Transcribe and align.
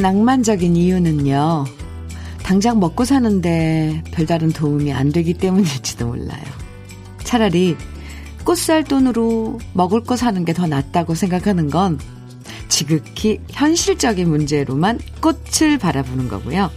낭만적인 0.00 0.76
이유는요. 0.76 1.64
당장 2.42 2.80
먹고 2.80 3.04
사는데 3.04 4.02
별다른 4.12 4.50
도움이 4.50 4.92
안 4.92 5.12
되기 5.12 5.34
때문일지도 5.34 6.06
몰라요. 6.06 6.42
차라리 7.24 7.76
꽃살 8.44 8.84
돈으로 8.84 9.58
먹을 9.74 10.02
거 10.02 10.16
사는 10.16 10.44
게 10.44 10.52
더 10.52 10.66
낫다고 10.66 11.14
생각하는 11.14 11.70
건 11.70 11.98
지극히 12.68 13.38
현실적인 13.50 14.28
문제로만 14.28 14.98
꽃을 15.20 15.78
바라보는 15.78 16.28
거고요. 16.28 16.70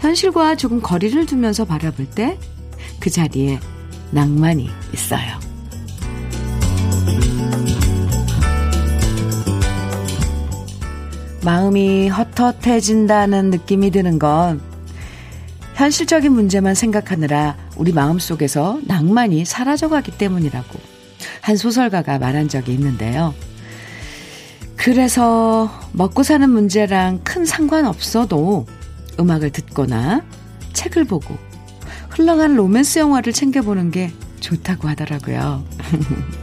현실과 0.00 0.56
조금 0.56 0.80
거리를 0.80 1.26
두면서 1.26 1.64
바라볼 1.64 2.06
때 2.06 2.38
그 3.00 3.10
자리에 3.10 3.58
낭만이 4.12 4.70
있어요. 4.94 5.51
마음이 11.44 12.08
헛헛해진다는 12.08 13.50
느낌이 13.50 13.90
드는 13.90 14.18
건 14.18 14.60
현실적인 15.74 16.32
문제만 16.32 16.74
생각하느라 16.74 17.56
우리 17.76 17.92
마음 17.92 18.18
속에서 18.18 18.78
낭만이 18.86 19.44
사라져가기 19.44 20.18
때문이라고 20.18 20.78
한 21.40 21.56
소설가가 21.56 22.18
말한 22.18 22.48
적이 22.48 22.74
있는데요. 22.74 23.34
그래서 24.76 25.70
먹고 25.92 26.22
사는 26.22 26.48
문제랑 26.48 27.20
큰 27.24 27.44
상관 27.44 27.86
없어도 27.86 28.66
음악을 29.18 29.50
듣거나 29.50 30.22
책을 30.72 31.04
보고 31.04 31.36
흘러가는 32.10 32.54
로맨스 32.54 32.98
영화를 32.98 33.32
챙겨보는 33.32 33.90
게 33.90 34.12
좋다고 34.40 34.88
하더라고요. 34.88 35.64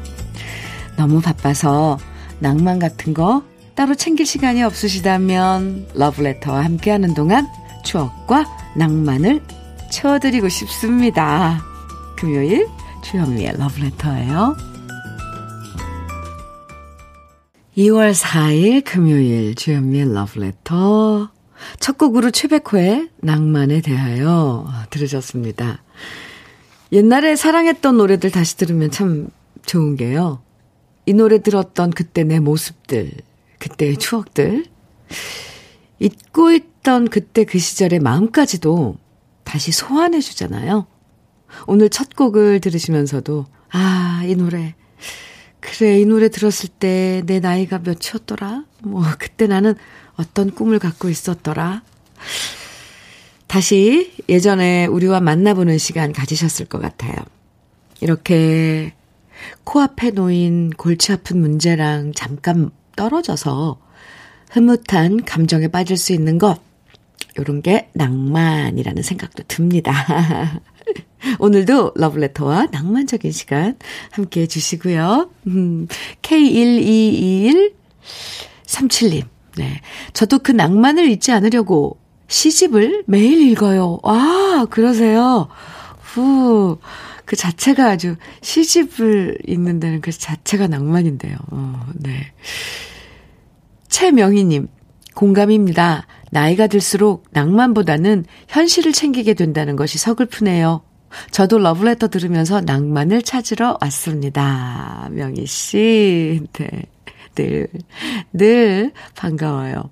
너무 0.98 1.22
바빠서 1.22 1.98
낭만 2.40 2.80
같은 2.80 3.14
거 3.14 3.44
따로 3.80 3.96
챙길 3.96 4.26
시간이 4.26 4.62
없으시다면 4.62 5.88
러브레터와 5.94 6.66
함께하는 6.66 7.14
동안 7.14 7.48
추억과 7.86 8.46
낭만을 8.76 9.42
채워드리고 9.90 10.50
싶습니다. 10.50 11.64
금요일 12.18 12.68
주현미의 13.06 13.54
러브레터예요. 13.58 14.58
2월 17.78 18.14
4일 18.14 18.84
금요일 18.84 19.56
주현미의 19.56 20.14
러브레터 20.14 21.32
첫 21.80 21.98
곡으로 21.98 22.32
최백호의 22.32 23.08
낭만에 23.22 23.80
대하여 23.80 24.68
들으셨습니다. 24.90 25.82
옛날에 26.92 27.38
사랑했던 27.38 27.96
노래들 27.96 28.30
다시 28.30 28.58
들으면 28.58 28.92
참 28.92 29.30
좋은 29.66 29.96
게요. 29.96 30.42
이 31.06 31.14
노래 31.14 31.42
들었던 31.42 31.92
그때 31.92 32.26
내 32.26 32.40
모습들, 32.40 33.29
그때의 33.60 33.98
추억들, 33.98 34.66
잊고 36.00 36.52
있던 36.52 37.10
그때 37.10 37.44
그 37.44 37.60
시절의 37.60 38.00
마음까지도 38.00 38.98
다시 39.44 39.72
소환해 39.72 40.22
주잖아요. 40.22 40.88
오늘 41.68 41.90
첫 41.90 42.16
곡을 42.16 42.62
들으시면서도, 42.62 43.46
아, 43.72 44.24
이 44.26 44.36
노래. 44.36 44.76
그래, 45.60 46.00
이 46.00 46.06
노래 46.06 46.30
들었을 46.30 46.70
때 46.70 47.22
내 47.26 47.40
나이가 47.40 47.80
몇이었더라? 47.80 48.66
뭐, 48.84 49.04
그때 49.18 49.48
나는 49.48 49.76
어떤 50.16 50.52
꿈을 50.52 50.80
갖고 50.80 51.10
있었더라? 51.10 51.84
다시 53.48 54.14
예전에 54.30 54.86
우리와 54.86 55.20
만나보는 55.22 55.78
시간 55.80 56.14
가지셨을 56.14 56.68
것 56.68 56.80
같아요. 56.80 57.16
이렇게 58.00 58.94
코앞에 59.64 60.12
놓인 60.12 60.70
골치 60.72 61.12
아픈 61.12 61.40
문제랑 61.42 62.14
잠깐 62.14 62.70
떨어져서 63.00 63.80
흐뭇한 64.52 65.24
감정에 65.24 65.70
빠질 65.70 65.96
수 65.96 66.12
있는 66.12 66.38
것. 66.38 66.60
요런 67.38 67.62
게 67.62 67.88
낭만이라는 67.94 69.04
생각도 69.04 69.44
듭니다. 69.48 69.94
오늘도 71.40 71.94
러브레터와 71.96 72.68
낭만적인 72.72 73.32
시간 73.32 73.78
함께 74.12 74.42
해주시고요. 74.42 75.30
음, 75.48 75.88
K122137님. 76.24 79.24
네. 79.58 79.80
저도 80.12 80.40
그 80.40 80.52
낭만을 80.52 81.10
잊지 81.10 81.32
않으려고 81.32 81.98
시집을 82.28 83.06
매일 83.08 83.50
읽어요. 83.50 84.00
아, 84.04 84.68
그러세요. 84.70 85.48
후. 86.02 86.78
그 87.30 87.36
자체가 87.36 87.86
아주 87.86 88.16
시집을 88.42 89.38
읽는다는 89.46 90.02
그 90.02 90.12
자체가 90.12 90.66
낭만인데요. 90.66 91.38
어, 91.52 91.80
네. 91.94 92.34
최명희님, 93.88 94.68
공감입니다. 95.14 96.08
나이가 96.32 96.66
들수록 96.66 97.28
낭만보다는 97.30 98.26
현실을 98.48 98.94
챙기게 98.94 99.36
된다는 99.36 99.76
것이 99.76 100.00
서글프네요. 100.00 100.82
저도 101.30 101.60
러브레터 101.60 102.08
들으면서 102.08 102.62
낭만을 102.62 103.22
찾으러 103.22 103.78
왔습니다. 103.80 105.08
명희 105.12 105.46
씨. 105.46 106.42
네. 106.54 106.68
늘, 107.36 107.68
늘 108.34 108.92
반가워요. 109.16 109.92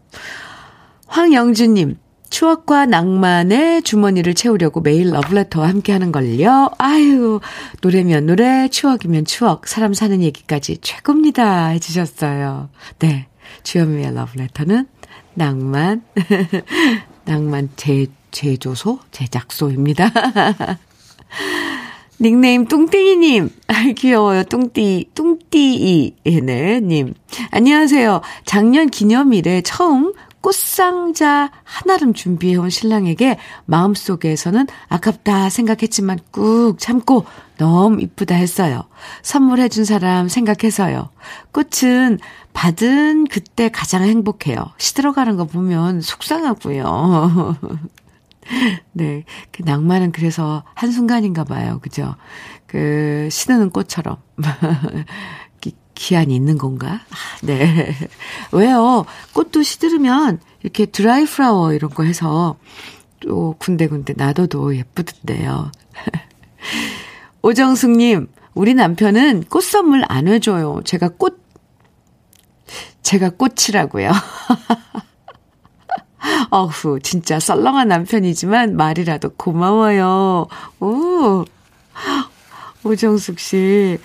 황영주님, 1.05 1.97
추억과 2.37 2.85
낭만의 2.85 3.81
주머니를 3.81 4.35
채우려고 4.35 4.79
매일 4.79 5.09
러브레터와 5.09 5.67
함께 5.67 5.91
하는 5.91 6.11
걸요. 6.11 6.69
아유, 6.77 7.39
노래면 7.81 8.27
노래, 8.27 8.67
추억이면 8.67 9.25
추억, 9.25 9.65
사람 9.67 9.95
사는 9.95 10.21
얘기까지 10.21 10.77
최고입니다. 10.77 11.69
해주셨어요. 11.69 12.69
네. 12.99 13.25
주현미의 13.63 14.13
러브레터는 14.13 14.85
낭만, 15.33 16.03
낭만 17.25 17.69
제, 17.75 18.05
제조소, 18.29 18.99
제작소입니다. 19.09 20.11
닉네임 22.21 22.65
뚱땡이님. 22.65 23.49
아, 23.67 23.83
귀여워요. 23.95 24.43
뚱띠, 24.43 25.09
뚱띠이. 25.15 26.13
네, 26.43 26.79
님. 26.81 27.15
안녕하세요. 27.49 28.21
작년 28.45 28.91
기념일에 28.91 29.61
처음 29.61 30.13
꽃상자 30.47 31.51
하나름 31.65 32.13
준비해온 32.13 32.69
신랑에게 32.69 33.37
마음속에서는 33.65 34.65
아깝다 34.87 35.49
생각했지만 35.49 36.19
꾹 36.31 36.79
참고 36.79 37.25
너무 37.57 37.99
이쁘다 37.99 38.33
했어요. 38.35 38.83
선물해준 39.23 39.83
사람 39.83 40.29
생각해서요. 40.29 41.09
꽃은 41.51 42.19
받은 42.53 43.25
그때 43.25 43.67
가장 43.67 44.03
행복해요. 44.03 44.71
시들어가는 44.77 45.35
거 45.35 45.43
보면 45.43 45.99
속상하고요. 45.99 47.57
네. 48.93 49.25
그 49.51 49.63
낭만은 49.65 50.13
그래서 50.13 50.63
한순간인가 50.75 51.43
봐요. 51.43 51.79
그죠? 51.81 52.15
그, 52.67 53.27
시드는 53.29 53.71
꽃처럼. 53.71 54.15
기한이 55.97 56.35
있는 56.35 56.57
건가? 56.57 57.01
아, 57.09 57.15
네. 57.41 57.95
왜요? 58.51 59.05
꽃도 59.33 59.63
시들으면 59.63 60.39
이렇게 60.61 60.85
드라이 60.85 61.25
플라워 61.25 61.73
이런 61.73 61.91
거 61.91 62.03
해서 62.03 62.57
또 63.19 63.55
군데군데 63.57 64.13
놔둬도 64.15 64.75
예쁘던데요. 64.75 65.71
오정숙님, 67.41 68.27
우리 68.53 68.73
남편은 68.73 69.45
꽃 69.49 69.63
선물 69.63 70.03
안 70.07 70.27
해줘요. 70.27 70.81
제가 70.85 71.09
꽃, 71.09 71.39
제가 73.01 73.31
꽃이라고요. 73.31 74.11
어후, 76.51 76.99
진짜 77.01 77.39
썰렁한 77.39 77.87
남편이지만 77.87 78.75
말이라도 78.75 79.31
고마워요. 79.35 80.47
오, 80.79 81.45
오정숙 82.83 83.39
씨. 83.39 83.97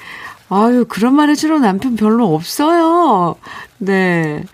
아유, 0.54 0.84
그런 0.87 1.14
말 1.14 1.31
해주는 1.31 1.62
남편 1.62 1.96
별로 1.96 2.34
없어요. 2.34 3.37
네. 3.78 4.44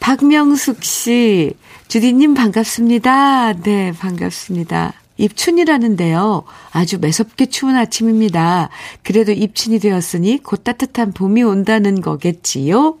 박명숙 0.00 0.82
씨, 0.82 1.52
주디님 1.88 2.32
반갑습니다. 2.32 3.52
네, 3.60 3.92
반갑습니다. 3.92 4.94
입춘이라는데요. 5.18 6.44
아주 6.72 6.98
매섭게 6.98 7.46
추운 7.46 7.76
아침입니다. 7.76 8.70
그래도 9.02 9.32
입춘이 9.32 9.80
되었으니 9.80 10.42
곧 10.42 10.64
따뜻한 10.64 11.12
봄이 11.12 11.42
온다는 11.42 12.00
거겠지요? 12.00 12.96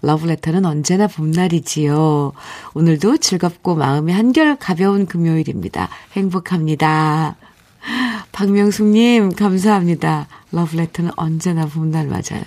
러브레터는 0.00 0.64
언제나 0.64 1.08
봄날이지요. 1.08 2.32
오늘도 2.72 3.18
즐겁고 3.18 3.74
마음이 3.74 4.12
한결 4.12 4.56
가벼운 4.56 5.04
금요일입니다. 5.04 5.90
행복합니다. 6.14 7.36
박명숙님, 8.32 9.32
감사합니다. 9.32 10.28
러브레터는 10.52 11.12
언제나 11.16 11.66
봄날 11.66 12.06
맞아요. 12.06 12.42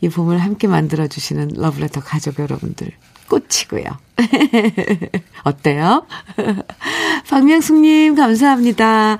이 0.00 0.08
봄을 0.08 0.38
함께 0.38 0.66
만들어주시는 0.66 1.52
러브레터 1.56 2.00
가족 2.00 2.38
여러분들, 2.38 2.90
꽃이고요. 3.28 3.84
어때요? 5.44 6.06
박명숙님, 7.28 8.14
감사합니다. 8.14 9.18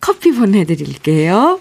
커피 0.00 0.32
보내드릴게요. 0.32 1.60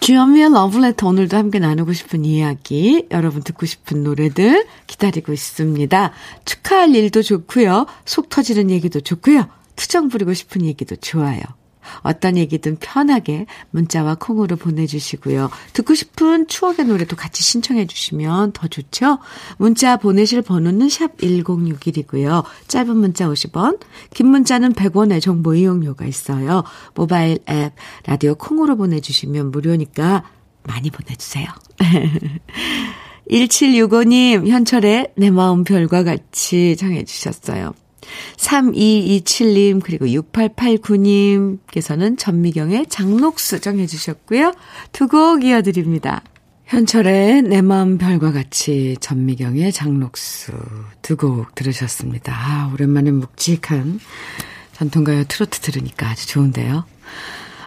주현미의 0.00 0.52
러브레터 0.52 1.06
오늘도 1.06 1.36
함께 1.36 1.60
나누고 1.60 1.92
싶은 1.92 2.24
이야기, 2.24 3.06
여러분 3.12 3.42
듣고 3.42 3.66
싶은 3.66 4.02
노래들 4.02 4.66
기다리고 4.88 5.32
있습니다. 5.32 6.12
축하할 6.44 6.94
일도 6.94 7.22
좋고요. 7.22 7.86
속 8.04 8.28
터지는 8.28 8.68
얘기도 8.70 9.00
좋고요. 9.00 9.48
투정 9.76 10.08
부리고 10.08 10.34
싶은 10.34 10.64
얘기도 10.64 10.96
좋아요. 10.96 11.40
어떤 12.00 12.36
얘기든 12.36 12.76
편하게 12.80 13.46
문자와 13.70 14.16
콩으로 14.16 14.56
보내주시고요. 14.56 15.50
듣고 15.72 15.94
싶은 15.94 16.46
추억의 16.48 16.86
노래도 16.86 17.16
같이 17.16 17.42
신청해 17.42 17.86
주시면 17.86 18.52
더 18.52 18.68
좋죠? 18.68 19.18
문자 19.58 19.96
보내실 19.96 20.42
번호는 20.42 20.88
샵 20.88 21.16
1061이고요. 21.18 22.44
짧은 22.68 22.96
문자 22.96 23.26
50원, 23.28 23.80
긴 24.14 24.28
문자는 24.28 24.74
100원의 24.74 25.20
정보 25.20 25.54
이용료가 25.54 26.06
있어요. 26.06 26.64
모바일 26.94 27.38
앱, 27.48 27.72
라디오 28.06 28.34
콩으로 28.34 28.76
보내주시면 28.76 29.50
무료니까 29.50 30.24
많이 30.64 30.90
보내주세요. 30.90 31.46
1765님, 33.30 34.48
현철의 34.48 35.12
내 35.16 35.30
마음 35.30 35.64
별과 35.64 36.04
같이 36.04 36.76
정해 36.76 37.04
주셨어요. 37.04 37.72
3227님, 38.36 39.80
그리고 39.82 40.06
6889님께서는 40.06 42.18
전미경의 42.18 42.86
장록수 42.88 43.60
정해 43.60 43.86
주셨고요. 43.86 44.52
두 44.92 45.06
곡 45.08 45.44
이어드립니다. 45.44 46.22
현철의 46.66 47.42
내 47.42 47.60
마음 47.60 47.98
별과 47.98 48.32
같이 48.32 48.96
전미경의 49.00 49.72
장록수 49.72 50.52
두 51.02 51.16
곡 51.16 51.54
들으셨습니다. 51.54 52.32
아, 52.34 52.70
오랜만에 52.72 53.10
묵직한 53.10 54.00
전통가요 54.72 55.24
트로트 55.24 55.60
들으니까 55.60 56.08
아주 56.08 56.26
좋은데요. 56.28 56.84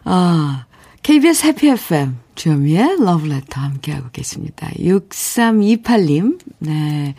아, 0.05 0.65
KBS 1.03 1.45
해피 1.45 1.67
FM 1.69 2.17
주현미의 2.35 2.97
러브레터 2.99 3.61
함께하고 3.61 4.09
계십니다. 4.11 4.69
6328님, 4.79 6.39
네. 6.59 7.15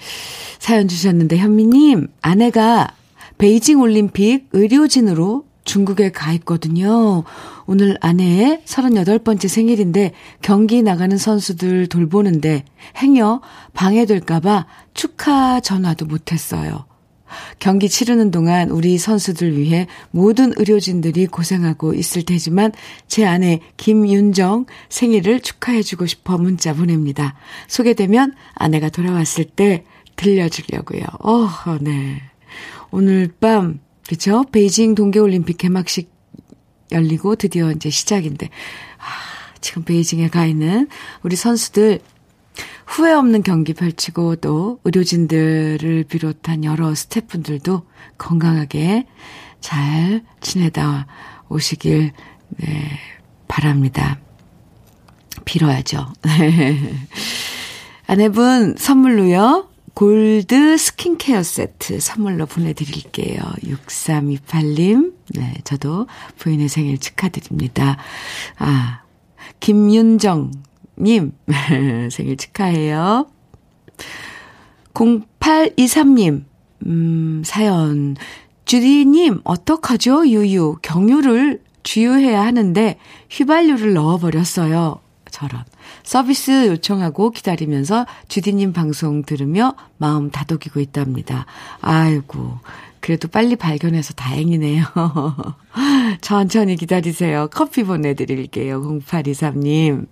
사연 0.58 0.88
주셨는데, 0.88 1.38
현미님, 1.38 2.08
아내가 2.20 2.88
베이징 3.38 3.80
올림픽 3.80 4.48
의료진으로 4.52 5.44
중국에 5.64 6.12
가 6.12 6.32
있거든요. 6.34 7.24
오늘 7.66 7.98
아내의 8.00 8.62
38번째 8.64 9.48
생일인데 9.48 10.12
경기 10.40 10.82
나가는 10.82 11.18
선수들 11.18 11.88
돌보는데 11.88 12.64
행여 12.96 13.42
방해될까봐 13.74 14.66
축하 14.94 15.60
전화도 15.60 16.06
못했어요. 16.06 16.86
경기 17.58 17.88
치르는 17.88 18.30
동안 18.30 18.70
우리 18.70 18.96
선수들 18.98 19.58
위해 19.58 19.88
모든 20.12 20.52
의료진들이 20.56 21.26
고생하고 21.26 21.94
있을 21.94 22.22
테지만 22.22 22.70
제 23.08 23.26
아내 23.26 23.60
김윤정 23.76 24.66
생일을 24.88 25.40
축하해주고 25.40 26.06
싶어 26.06 26.38
문자 26.38 26.72
보냅니다. 26.72 27.34
소개되면 27.66 28.34
아내가 28.54 28.88
돌아왔을 28.88 29.44
때 29.44 29.84
들려주려고요. 30.14 31.02
어, 31.20 31.48
네. 31.80 32.22
오늘 32.90 33.32
밤, 33.40 33.80
그쵸? 34.08 34.44
베이징 34.50 34.94
동계올림픽 34.94 35.58
개막식 35.58 36.10
열리고 36.92 37.36
드디어 37.36 37.72
이제 37.72 37.90
시작인데, 37.90 38.46
아, 38.46 39.02
지금 39.60 39.82
베이징에 39.82 40.28
가 40.28 40.46
있는 40.46 40.88
우리 41.22 41.36
선수들 41.36 42.00
후회 42.86 43.12
없는 43.12 43.42
경기 43.42 43.74
펼치고 43.74 44.36
또 44.36 44.80
의료진들을 44.84 46.04
비롯한 46.04 46.64
여러 46.64 46.94
스태프분들도 46.94 47.82
건강하게 48.16 49.06
잘 49.60 50.22
지내다 50.40 51.06
오시길, 51.48 52.12
네, 52.58 52.98
바랍니다. 53.48 54.18
빌어야죠. 55.44 56.12
아내분 58.06 58.76
선물로요. 58.76 59.68
골드 59.96 60.76
스킨케어 60.76 61.43
세트 61.43 62.00
선물로 62.00 62.44
보내드릴게요. 62.44 63.38
6328님. 63.64 65.14
네, 65.34 65.54
저도 65.64 66.06
부인의 66.37 66.69
생일 66.69 66.98
축하드립니다. 66.98 67.96
아, 68.58 69.00
김윤정님. 69.60 71.32
생일 72.12 72.37
축하해요. 72.37 73.26
0823님. 74.93 76.44
음, 76.84 77.43
사연. 77.43 78.16
주디님, 78.66 79.40
어떡하죠? 79.44 80.28
유유. 80.28 80.76
경유를 80.82 81.62
주유해야 81.84 82.43
하는데 82.43 82.98
휘발유를 83.31 83.94
넣어버렸어요. 83.94 85.00
저런. 85.31 85.64
서비스 86.02 86.68
요청하고 86.68 87.30
기다리면서 87.30 88.06
주디님 88.28 88.72
방송 88.72 89.22
들으며 89.22 89.74
마음 89.98 90.30
다독이고 90.30 90.80
있답니다. 90.80 91.46
아이고, 91.80 92.58
그래도 93.00 93.28
빨리 93.28 93.56
발견해서 93.56 94.14
다행이네요. 94.14 94.84
천천히 96.20 96.76
기다리세요. 96.76 97.48
커피 97.52 97.84
보내드릴게요. 97.84 98.82
0823님. 98.82 100.06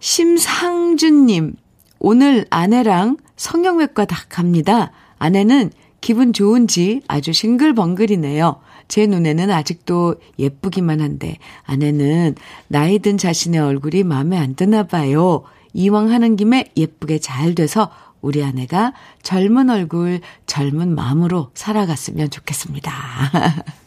심상준님, 0.00 1.54
오늘 1.98 2.44
아내랑 2.50 3.16
성형외과 3.36 4.04
다 4.04 4.16
갑니다. 4.28 4.92
아내는 5.18 5.70
기분 6.02 6.34
좋은지 6.34 7.00
아주 7.08 7.32
싱글벙글이네요. 7.32 8.60
제 8.88 9.06
눈에는 9.06 9.50
아직도 9.50 10.16
예쁘기만 10.38 11.00
한데 11.00 11.38
아내는 11.64 12.34
나이 12.68 12.98
든 12.98 13.18
자신의 13.18 13.60
얼굴이 13.60 14.04
마음에 14.04 14.38
안 14.38 14.54
드나 14.54 14.84
봐요. 14.84 15.44
이왕 15.72 16.10
하는 16.10 16.36
김에 16.36 16.66
예쁘게 16.76 17.18
잘 17.18 17.54
돼서 17.54 17.90
우리 18.20 18.42
아내가 18.42 18.94
젊은 19.22 19.68
얼굴, 19.68 20.20
젊은 20.46 20.94
마음으로 20.94 21.50
살아갔으면 21.54 22.30
좋겠습니다. 22.30 22.92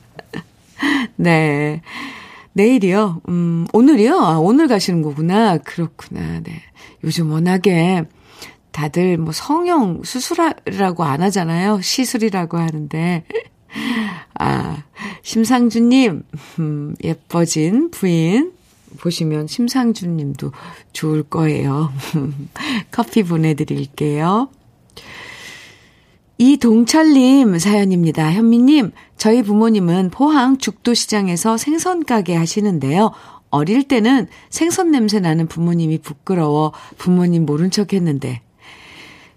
네. 1.16 1.82
내일이요? 2.54 3.22
음, 3.30 3.66
오늘이요? 3.74 4.20
아, 4.20 4.38
오늘 4.40 4.68
가시는 4.68 5.02
거구나. 5.02 5.58
그렇구나. 5.58 6.42
네. 6.42 6.62
요즘 7.04 7.32
워낙에 7.32 8.04
다들 8.72 9.18
뭐 9.18 9.32
성형 9.32 10.02
수술이라고 10.04 11.04
안 11.04 11.24
하잖아요. 11.24 11.82
시술이라고 11.82 12.58
하는데. 12.58 13.24
아, 14.40 14.84
심상준님, 15.24 16.24
음, 16.60 16.96
예뻐진 17.04 17.92
부인 17.92 18.54
보시면 19.00 19.48
심상준님도 19.48 20.52
좋을 20.94 21.24
거예요. 21.24 21.92
커피 22.92 23.24
보내드릴게요. 23.24 24.50
이동철님 26.38 27.58
사연입니다. 27.58 28.32
현미님, 28.32 28.92
저희 29.18 29.42
부모님은 29.42 30.12
포항 30.12 30.58
죽도시장에서 30.60 31.58
생선 31.58 32.06
가게 32.06 32.36
하시는데요. 32.36 33.12
어릴 33.50 33.88
때는 33.88 34.28
생선 34.50 34.92
냄새 34.92 35.20
나는 35.20 35.48
부모님이 35.48 35.98
부끄러워 36.00 36.74
부모님 36.98 37.46
모른 37.46 37.72
척 37.72 37.94
했는데, 37.94 38.42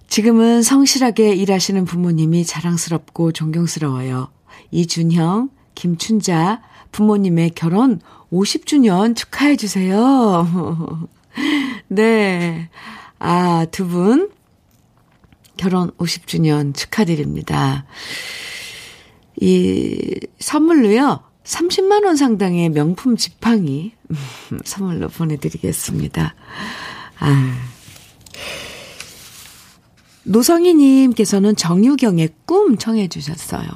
지금은 0.09 0.63
성실하게 0.63 1.35
일하시는 1.35 1.85
부모님이 1.85 2.45
자랑스럽고 2.45 3.33
존경스러워요. 3.33 4.29
이준형, 4.71 5.51
김춘자, 5.75 6.63
부모님의 6.93 7.51
결혼 7.51 8.01
50주년 8.33 9.17
축하해 9.17 9.57
주세요. 9.57 11.09
네. 11.89 12.69
아, 13.19 13.67
두 13.71 13.87
분, 13.87 14.31
결혼 15.57 15.91
50주년 15.93 16.75
축하드립니다. 16.75 17.85
이 19.41 20.21
선물로요, 20.39 21.23
30만 21.45 22.05
원 22.05 22.17
상당의 22.17 22.71
명품 22.71 23.17
지팡이 23.17 23.93
선물로 24.65 25.09
보내 25.09 25.37
드리겠습니다. 25.37 26.35
아. 27.19 27.71
노성희 30.25 30.75
님께서는 30.75 31.57
정유경의 31.57 32.31
꿈 32.45 32.77
청해 32.77 33.09
주셨어요. 33.09 33.69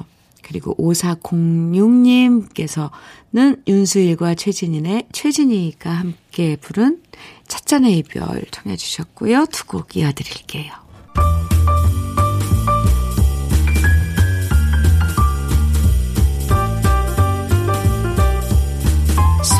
그리고 0.47 0.75
5406님께서는 0.77 3.67
윤수일과 3.67 4.35
최진인의 4.35 5.07
최진이가 5.11 5.89
함께 5.89 6.55
부른 6.55 7.01
찻잔의 7.47 7.97
이별 7.97 8.43
청해 8.51 8.75
주셨고요. 8.77 9.47
두 9.51 9.65
곡 9.65 9.97
이어드릴게요. 9.97 10.71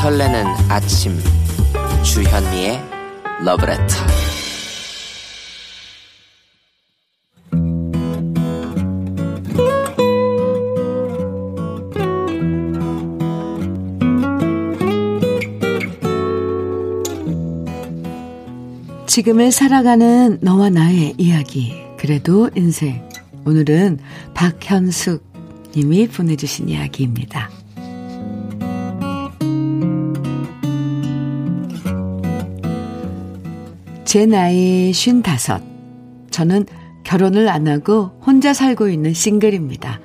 설레는 0.02 0.44
아침 0.68 1.18
주현미의 2.04 2.80
러브레터 3.44 4.25
지금을 19.16 19.50
살아가는 19.50 20.36
너와 20.42 20.68
나의 20.68 21.14
이야기. 21.16 21.72
그래도 21.96 22.50
인생. 22.54 23.02
오늘은 23.46 23.98
박현숙 24.34 25.24
님이 25.74 26.06
보내주신 26.06 26.68
이야기입니다. 26.68 27.48
제 34.04 34.26
나이 34.26 34.90
55. 34.90 35.60
저는 36.30 36.66
결혼을 37.02 37.48
안 37.48 37.68
하고 37.68 38.20
혼자 38.20 38.52
살고 38.52 38.90
있는 38.90 39.14
싱글입니다. 39.14 39.98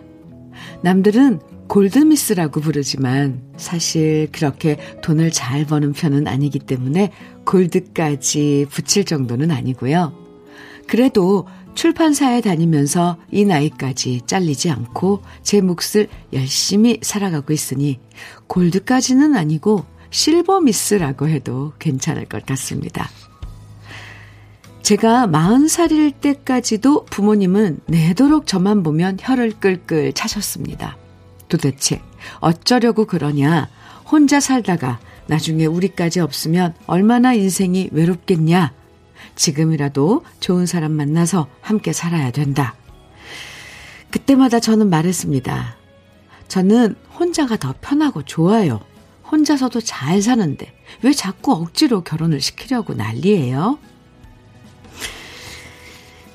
남들은 0.84 1.42
골드미스라고 1.72 2.60
부르지만 2.60 3.42
사실 3.56 4.28
그렇게 4.34 4.76
돈을 5.02 5.32
잘 5.32 5.66
버는 5.66 5.94
편은 5.94 6.28
아니기 6.28 6.60
때문에 6.60 7.14
골드까지 7.46 8.66
붙일 8.70 9.06
정도는 9.06 9.52
아니고요. 9.52 10.14
그래도 10.86 11.48
출판사에 11.74 12.42
다니면서 12.42 13.16
이 13.32 13.46
나이까지 13.46 14.24
잘리지 14.26 14.70
않고 14.70 15.22
제 15.44 15.62
몫을 15.62 16.10
열심히 16.34 17.00
살아가고 17.02 17.54
있으니 17.54 18.02
골드까지는 18.48 19.38
아니고 19.38 19.86
실버미스라고 20.10 21.30
해도 21.30 21.72
괜찮을 21.80 22.26
것 22.26 22.46
같습니다. 22.46 23.10
제가 24.82 25.26
40살일 25.28 26.20
때까지도 26.20 27.06
부모님은 27.06 27.80
내도록 27.86 28.46
저만 28.46 28.84
보면 28.84 29.20
혀를 29.22 29.52
끌끌 29.52 30.12
차셨습니다. 30.12 30.98
도대체 31.52 32.02
어쩌려고 32.40 33.06
그러냐? 33.06 33.70
혼자 34.10 34.40
살다가 34.40 35.00
나중에 35.28 35.66
우리까지 35.66 36.22
없으면 36.22 36.74
얼마나 36.88 37.34
인생이 37.34 37.90
외롭겠냐? 37.92 38.74
지금이라도 39.36 40.24
좋은 40.40 40.66
사람 40.66 40.94
만나서 40.94 41.48
함께 41.60 41.92
살아야 41.92 42.32
된다. 42.32 42.76
그때마다 44.12 44.60
저는 44.62 44.90
말했습니다. 44.90 45.76
저는 46.48 46.96
혼자가 47.20 47.58
더 47.58 47.76
편하고 47.82 48.24
좋아요. 48.24 48.80
혼자서도 49.30 49.82
잘 49.82 50.22
사는데 50.22 50.74
왜 51.02 51.12
자꾸 51.12 51.54
억지로 51.54 52.02
결혼을 52.02 52.40
시키려고 52.40 52.94
난리예요? 52.94 53.78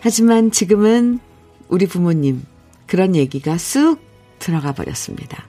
하지만 0.01 0.51
지금은 0.51 1.21
우리 1.69 1.87
부모님 1.87 2.45
그런 2.87 3.17
얘기가 3.17 3.59
쑥 3.59 4.06
들어가 4.39 4.73
버렸습니다. 4.73 5.47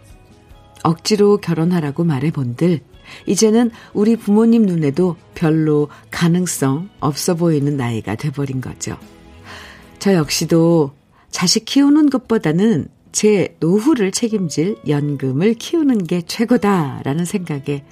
억지로 0.84 1.38
결혼하라고 1.38 2.04
말해본들, 2.04 2.82
이제는 3.26 3.72
우리 3.94 4.16
부모님 4.16 4.66
눈에도 4.66 5.16
별로 5.34 5.88
가능성 6.12 6.90
없어 7.00 7.36
보이는 7.36 7.78
나이가 7.78 8.16
돼버린 8.16 8.62
거죠. 8.62 8.98
저 10.00 10.14
역시도 10.14 10.92
자식 11.32 11.66
키우는 11.66 12.10
것보다는 12.10 12.88
제 13.12 13.56
노후를 13.60 14.12
책임질 14.12 14.78
연금을 14.88 15.56
키우는 15.56 16.06
게 16.06 16.22
최고다라는 16.22 17.26
생각에 17.26 17.84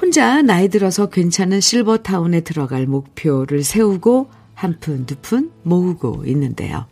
혼자 0.00 0.40
나이 0.42 0.68
들어서 0.68 1.10
괜찮은 1.10 1.60
실버타운에 1.60 2.40
들어갈 2.42 2.86
목표를 2.86 3.64
세우고 3.64 4.30
한 4.54 4.78
푼, 4.80 5.06
두 5.06 5.16
푼 5.20 5.50
모으고 5.64 6.24
있는데요. 6.26 6.86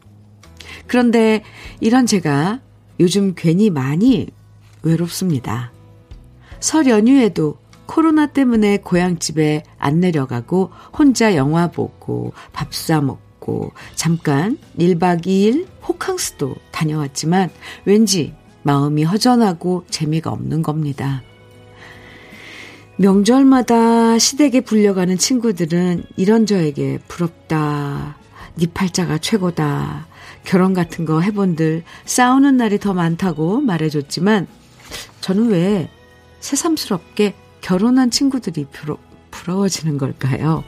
그런데 0.87 1.43
이런 1.81 2.07
제가 2.07 2.61
요즘 3.01 3.35
괜히 3.37 3.71
많이 3.71 4.29
외롭습니다. 4.83 5.73
설 6.61 6.87
연휴에도 6.87 7.59
코로나 7.87 8.27
때문에 8.27 8.79
고향집에 8.79 9.63
안 9.79 10.01
내려가고 10.01 10.71
혼자 10.97 11.37
영화 11.37 11.71
보고 11.71 12.33
밥 12.53 12.73
사 12.73 13.01
먹고 13.01 13.73
잠깐 13.95 14.59
1박 14.79 15.27
2일 15.27 15.67
호캉스도 15.87 16.57
다녀왔지만 16.73 17.51
왠지 17.85 18.35
마음이 18.63 19.05
허전하고 19.05 19.85
재미가 19.89 20.31
없는 20.31 20.63
겁니다. 20.63 21.23
명절마다 22.97 24.19
시댁에 24.19 24.63
불려가는 24.63 25.17
친구들은 25.19 26.05
이런 26.17 26.47
저에게 26.47 26.99
부럽다. 27.07 28.17
네 28.57 28.67
팔자가 28.73 29.19
최고다. 29.19 30.07
결혼 30.47 30.75
같은 30.75 31.05
거 31.05 31.21
해본들 31.21 31.83
싸우는 32.05 32.57
날이 32.57 32.79
더 32.79 32.95
많다고 32.95 33.61
말해줬지만 33.61 34.47
저는 35.21 35.49
왜 35.49 35.91
새삼스럽게 36.41 37.35
결혼한 37.61 38.11
친구들이 38.11 38.67
부러, 38.71 38.97
부러워지는 39.33 39.99
걸까요? 39.99 40.63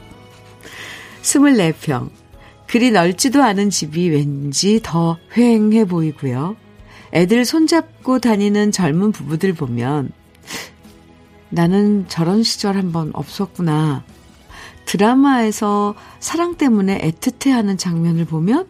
24평. 1.21 2.09
그리 2.67 2.91
넓지도 2.91 3.41
않은 3.41 3.69
집이 3.69 4.09
왠지 4.09 4.81
더 4.83 5.17
휑해 5.33 5.87
보이고요. 5.87 6.57
애들 7.13 7.45
손잡고 7.45 8.19
다니는 8.19 8.71
젊은 8.71 9.13
부부들 9.13 9.53
보면 9.53 10.11
나는 11.49 12.05
저런 12.09 12.43
시절 12.43 12.75
한번 12.75 13.11
없었구나. 13.13 14.03
드라마에서 14.85 15.95
사랑 16.19 16.57
때문에 16.57 16.99
애틋해 16.99 17.51
하는 17.51 17.77
장면을 17.77 18.25
보면 18.25 18.67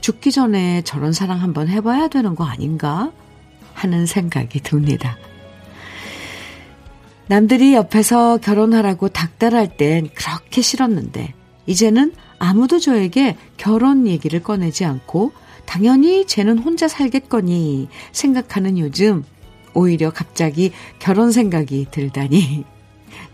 죽기 0.00 0.32
전에 0.32 0.82
저런 0.82 1.12
사랑 1.12 1.40
한번 1.40 1.68
해봐야 1.68 2.08
되는 2.08 2.34
거 2.34 2.44
아닌가 2.44 3.12
하는 3.74 4.06
생각이 4.06 4.60
듭니다. 4.60 5.18
남들이 7.26 7.74
옆에서 7.74 8.38
결혼하라고 8.38 9.08
닥달할 9.08 9.76
땐 9.76 10.08
그렇게 10.14 10.62
싫었는데, 10.62 11.34
이제는 11.66 12.12
아무도 12.38 12.80
저에게 12.80 13.36
결혼 13.56 14.08
얘기를 14.08 14.42
꺼내지 14.42 14.84
않고, 14.84 15.32
당연히 15.64 16.26
쟤는 16.26 16.58
혼자 16.58 16.88
살겠거니 16.88 17.88
생각하는 18.10 18.78
요즘, 18.78 19.22
오히려 19.74 20.10
갑자기 20.10 20.72
결혼 20.98 21.30
생각이 21.30 21.86
들다니, 21.92 22.64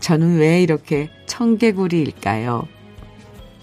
저는 0.01 0.37
왜 0.37 0.63
이렇게 0.63 1.09
청개구리일까요? 1.27 2.69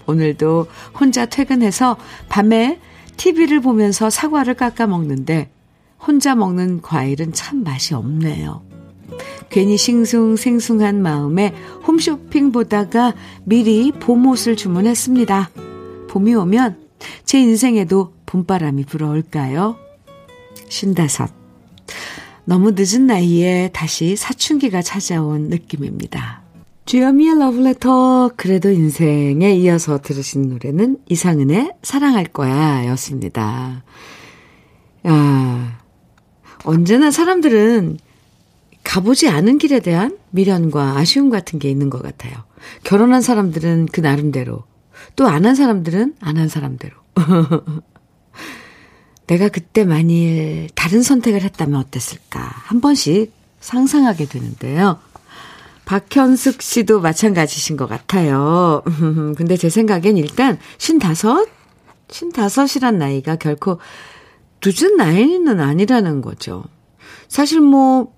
오늘도 0.06 0.66
혼자 0.98 1.26
퇴근해서 1.26 1.96
밤에 2.28 2.80
TV를 3.16 3.60
보면서 3.60 4.10
사과를 4.10 4.54
깎아 4.54 4.86
먹는데 4.86 5.50
혼자 5.98 6.34
먹는 6.34 6.82
과일은 6.82 7.32
참 7.32 7.62
맛이 7.64 7.94
없네요. 7.94 8.62
괜히 9.50 9.76
싱숭생숭한 9.76 11.00
마음에 11.00 11.54
홈쇼핑 11.86 12.52
보다가 12.52 13.14
미리 13.44 13.92
봄옷을 13.92 14.56
주문했습니다. 14.56 15.50
봄이 16.08 16.34
오면 16.34 16.78
제 17.24 17.40
인생에도 17.40 18.14
봄바람이 18.26 18.84
불어올까요? 18.84 19.76
신다섯. 20.68 21.30
너무 22.44 22.72
늦은 22.76 23.06
나이에 23.06 23.70
다시 23.72 24.16
사춘기가 24.16 24.82
찾아온 24.82 25.48
느낌입니다. 25.48 26.43
주여미의 26.94 27.40
러브레터 27.40 28.30
그래도 28.36 28.70
인생에 28.70 29.52
이어서 29.56 30.00
들으신 30.00 30.48
노래는 30.48 30.98
이상은의 31.08 31.72
사랑할 31.82 32.24
거야 32.26 32.86
였습니다. 32.86 33.82
야, 35.04 35.80
언제나 36.62 37.10
사람들은 37.10 37.98
가보지 38.84 39.28
않은 39.28 39.58
길에 39.58 39.80
대한 39.80 40.18
미련과 40.30 40.96
아쉬움 40.96 41.30
같은 41.30 41.58
게 41.58 41.68
있는 41.68 41.90
것 41.90 42.00
같아요. 42.00 42.32
결혼한 42.84 43.22
사람들은 43.22 43.86
그 43.90 44.00
나름대로, 44.00 44.62
또 45.16 45.26
안 45.26 45.44
한 45.46 45.56
사람들은 45.56 46.14
안 46.20 46.38
한 46.38 46.48
사람대로. 46.48 46.94
내가 49.26 49.48
그때 49.48 49.84
만일 49.84 50.68
다른 50.76 51.02
선택을 51.02 51.42
했다면 51.42 51.74
어땠을까? 51.74 52.38
한 52.38 52.80
번씩 52.80 53.32
상상하게 53.58 54.26
되는데요. 54.26 55.00
박현숙 55.84 56.62
씨도 56.62 57.00
마찬가지신 57.00 57.76
것 57.76 57.86
같아요. 57.86 58.82
근데 59.36 59.56
제 59.56 59.68
생각엔 59.68 60.16
일단 60.16 60.58
55? 60.78 61.46
55이란 62.08 62.96
나이가 62.96 63.36
결코 63.36 63.78
늦은 64.64 64.96
나이는 64.96 65.60
아니라는 65.60 66.20
거죠. 66.22 66.64
사실 67.28 67.60
뭐, 67.60 68.14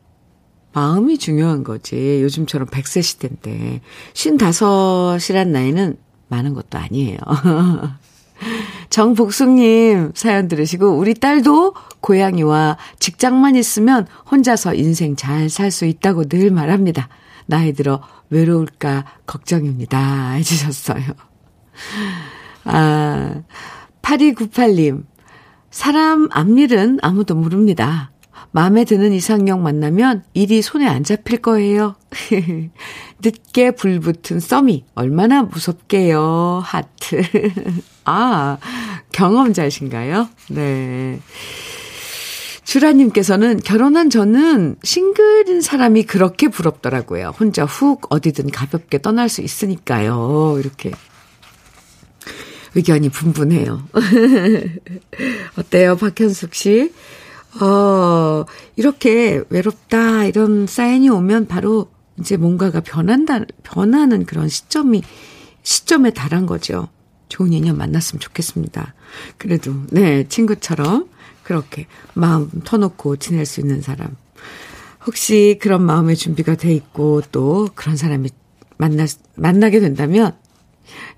마음이 0.73 1.18
중요한 1.18 1.64
거지. 1.64 2.20
요즘처럼 2.23 2.68
100세 2.68 3.02
시대인데. 3.02 3.80
55이란 4.14 5.49
나이는 5.49 5.96
많은 6.28 6.54
것도 6.54 6.78
아니에요. 6.78 7.18
정복숙님 8.90 10.12
사연 10.14 10.49
들으시고, 10.49 10.90
우리 10.90 11.14
딸도 11.14 11.75
고양이와 12.00 12.76
직장만 12.99 13.56
있으면 13.56 14.06
혼자서 14.30 14.75
인생 14.75 15.16
잘 15.16 15.49
살 15.49 15.70
수 15.70 15.87
있다고 15.87 16.28
늘 16.28 16.50
말합니다. 16.50 17.08
나이 17.47 17.73
들어 17.73 18.00
외로울까 18.31 19.05
걱정입니다. 19.26 20.33
해주셨어요. 20.33 21.05
아, 22.65 23.43
8298님. 24.03 25.05
사람 25.71 26.29
앞일은 26.33 26.99
아무도 27.03 27.35
모릅니다. 27.35 28.11
마음에 28.50 28.85
드는 28.85 29.12
이상형 29.12 29.62
만나면 29.62 30.25
일이 30.33 30.62
손에 30.62 30.87
안 30.87 31.05
잡힐 31.05 31.43
거예요. 31.43 31.97
늦게 33.23 33.73
불붙은 33.73 34.41
썸이 34.41 34.87
얼마나 34.95 35.43
무섭게요. 35.43 36.62
하트. 36.65 37.23
아, 38.05 38.57
경험자신가요? 39.12 40.29
네. 40.50 41.21
주라님께서는 42.66 43.61
결혼한 43.61 44.11
저는 44.11 44.75
싱글인 44.82 45.61
사람이 45.61 46.02
그렇게 46.02 46.49
부럽더라고요. 46.49 47.32
혼자 47.38 47.64
훅 47.64 48.12
어디든 48.12 48.50
가볍게 48.50 49.00
떠날 49.00 49.28
수 49.28 49.40
있으니까요. 49.40 50.56
이렇게. 50.58 50.90
의견이 52.75 53.08
분분해요. 53.08 53.88
어때요, 55.56 55.96
박현숙 55.96 56.54
씨? 56.54 56.92
어, 57.61 58.44
이렇게 58.75 59.42
외롭다, 59.49 60.25
이런 60.25 60.66
사인이 60.66 61.08
오면 61.08 61.46
바로 61.46 61.90
이제 62.18 62.37
뭔가가 62.37 62.80
변한다, 62.80 63.44
변하는 63.62 64.26
그런 64.26 64.49
시점이, 64.49 65.02
시점에 65.62 66.11
달한 66.11 66.46
거죠. 66.46 66.88
좋은 67.28 67.52
인연 67.52 67.78
만났으면 67.78 68.20
좋겠습니다. 68.20 68.94
그래도, 69.38 69.73
네, 69.90 70.26
친구처럼 70.28 71.08
그렇게 71.47 71.87
마음 72.15 72.50
터놓고 72.65 73.19
지낼 73.19 73.47
수 73.47 73.61
있는 73.61 73.81
사람. 73.81 74.17
혹시 75.07 75.61
그런 75.62 75.81
마음의 75.81 76.17
준비가 76.17 76.57
돼 76.57 76.73
있고 76.75 77.23
또 77.31 77.69
그런 77.76 77.97
사람이 77.97 78.31
만나, 78.79 79.07
만나게 79.37 79.79
된다면, 79.79 80.37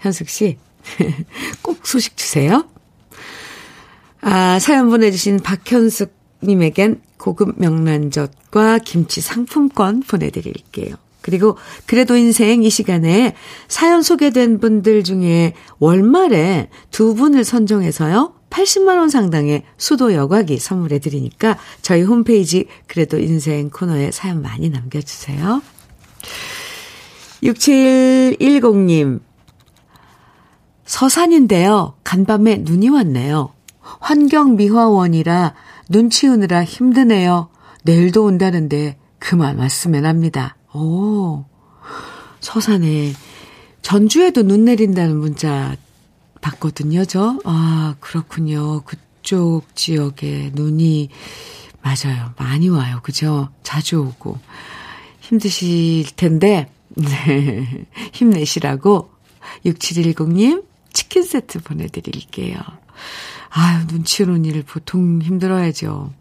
현숙 0.01 0.29
씨, 0.29 0.59
꼭 1.63 1.87
소식 1.87 2.19
주세요. 2.19 2.69
아, 4.21 4.59
사연 4.59 4.91
보내주신 4.91 5.39
박현숙 5.39 6.13
님에겐 6.43 7.01
고급 7.17 7.59
명란젓과 7.59 8.81
김치 8.81 9.23
상품권 9.23 10.03
보내드릴게요. 10.03 10.95
그리고 11.23 11.57
그래도 11.87 12.17
인생 12.17 12.63
이 12.63 12.69
시간에 12.69 13.35
사연 13.67 14.03
소개된 14.03 14.61
분들 14.61 15.05
중에 15.05 15.55
월말에 15.79 16.69
두 16.91 17.15
분을 17.15 17.45
선정해서요. 17.45 18.38
80만원 18.51 19.11
상당의 19.11 19.65
수도 19.77 20.15
여과기 20.15 20.59
선물해 20.59 20.99
드리니까 20.99 21.59
저희 21.83 22.03
홈페이지 22.03 22.67
그래도 22.87 23.19
인생 23.19 23.71
코너에 23.71 24.11
사연 24.11 24.43
많이 24.43 24.69
남겨주세요. 24.71 25.63
6710님. 27.43 29.21
서산인데요. 30.85 31.95
간밤에 32.03 32.57
눈이 32.59 32.89
왔네요. 32.89 33.53
환경미화원이라 33.81 35.55
눈 35.91 36.11
치우느라 36.11 36.65
힘드네요. 36.65 37.49
내일도 37.85 38.25
온다는데 38.25 38.99
그만 39.19 39.59
왔으면 39.59 40.05
합니다. 40.05 40.57
오, 40.75 41.45
서산에 42.41 43.13
전주에도 43.83 44.43
눈 44.43 44.65
내린다는 44.65 45.17
문자 45.17 45.77
봤거든요, 46.41 47.05
저. 47.05 47.39
아, 47.45 47.95
그렇군요. 48.01 48.83
그쪽 48.83 49.63
지역에 49.75 50.51
눈이 50.55 51.11
맞아요. 51.83 52.33
많이 52.37 52.69
와요. 52.69 53.01
그죠? 53.03 53.49
자주 53.63 54.01
오고. 54.01 54.39
힘드실 55.21 56.07
텐데, 56.17 56.71
네. 56.97 57.87
힘내시라고 58.13 59.11
6710님 59.67 60.65
치킨 60.93 61.23
세트 61.23 61.61
보내드릴게요. 61.61 62.59
아유, 63.51 63.87
눈치 63.87 64.23
오는 64.23 64.45
일 64.45 64.63
보통 64.63 65.21
힘들어야죠. 65.23 66.13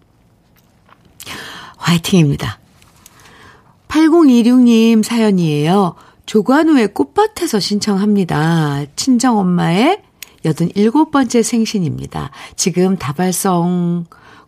화이팅입니다. 1.77 2.59
8026님 3.87 5.03
사연이에요. 5.03 5.95
조관우의 6.25 6.93
꽃밭에서 6.93 7.59
신청합니다. 7.59 8.85
친정엄마의 8.95 10.03
87번째 10.53 11.43
생신입니다. 11.43 12.31
지금 12.55 12.97
다발성 12.97 14.05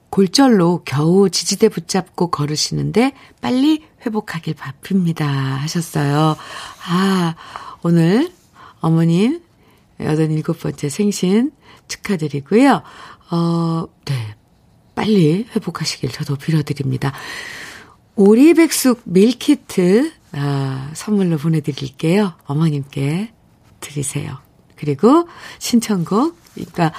골절로 0.09 0.81
겨우 0.85 1.29
지지대 1.29 1.69
붙잡고 1.69 2.31
걸으시는데 2.31 3.13
빨리 3.41 3.83
회복하길 4.05 4.55
바쁩니다. 4.55 5.27
하셨어요. 5.27 6.35
아, 6.87 7.35
오늘 7.83 8.31
어머님 8.79 9.41
87번째 9.99 10.89
생신 10.89 11.51
축하드리고요. 11.87 12.81
어, 13.31 13.85
네. 14.05 14.35
빨리 14.95 15.47
회복하시길 15.55 16.11
저도 16.11 16.35
빌어드립니다. 16.35 17.13
오리백숙 18.15 19.01
밀키트, 19.05 20.11
아, 20.33 20.91
선물로 20.93 21.37
보내드릴게요. 21.37 22.33
어머님께 22.45 23.31
드리세요. 23.79 24.48
그리고 24.79 25.27
신청곡, 25.59 26.37
그러니까 26.53 26.93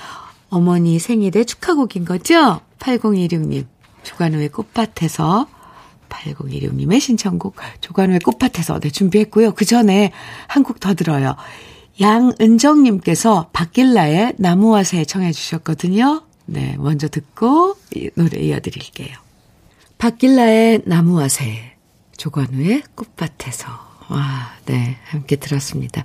어머니 0.50 0.98
생일에 0.98 1.44
축하곡인 1.44 2.04
거죠? 2.04 2.60
8016님. 2.78 3.66
조관우의 4.02 4.48
꽃밭에서 4.50 5.46
8016님의 6.08 7.00
신청곡 7.00 7.56
조관우의 7.80 8.20
꽃밭에서 8.20 8.80
네, 8.80 8.90
준비했고요. 8.90 9.52
그 9.54 9.64
전에 9.64 10.12
한 10.46 10.62
곡 10.62 10.80
더 10.80 10.94
들어요. 10.94 11.36
양은정님께서 12.00 13.50
박길라의 13.52 14.34
나무와 14.38 14.84
새 14.84 15.04
청해 15.04 15.32
주셨거든요. 15.32 16.22
네, 16.46 16.76
먼저 16.78 17.08
듣고 17.08 17.76
노래 18.14 18.40
이어드릴게요. 18.40 19.16
박길라의 19.98 20.82
나무와 20.86 21.28
새, 21.28 21.76
조관우의 22.16 22.82
꽃밭에서. 22.94 23.68
와, 24.08 24.52
네, 24.64 24.96
함께 25.04 25.36
들었습니다. 25.36 26.02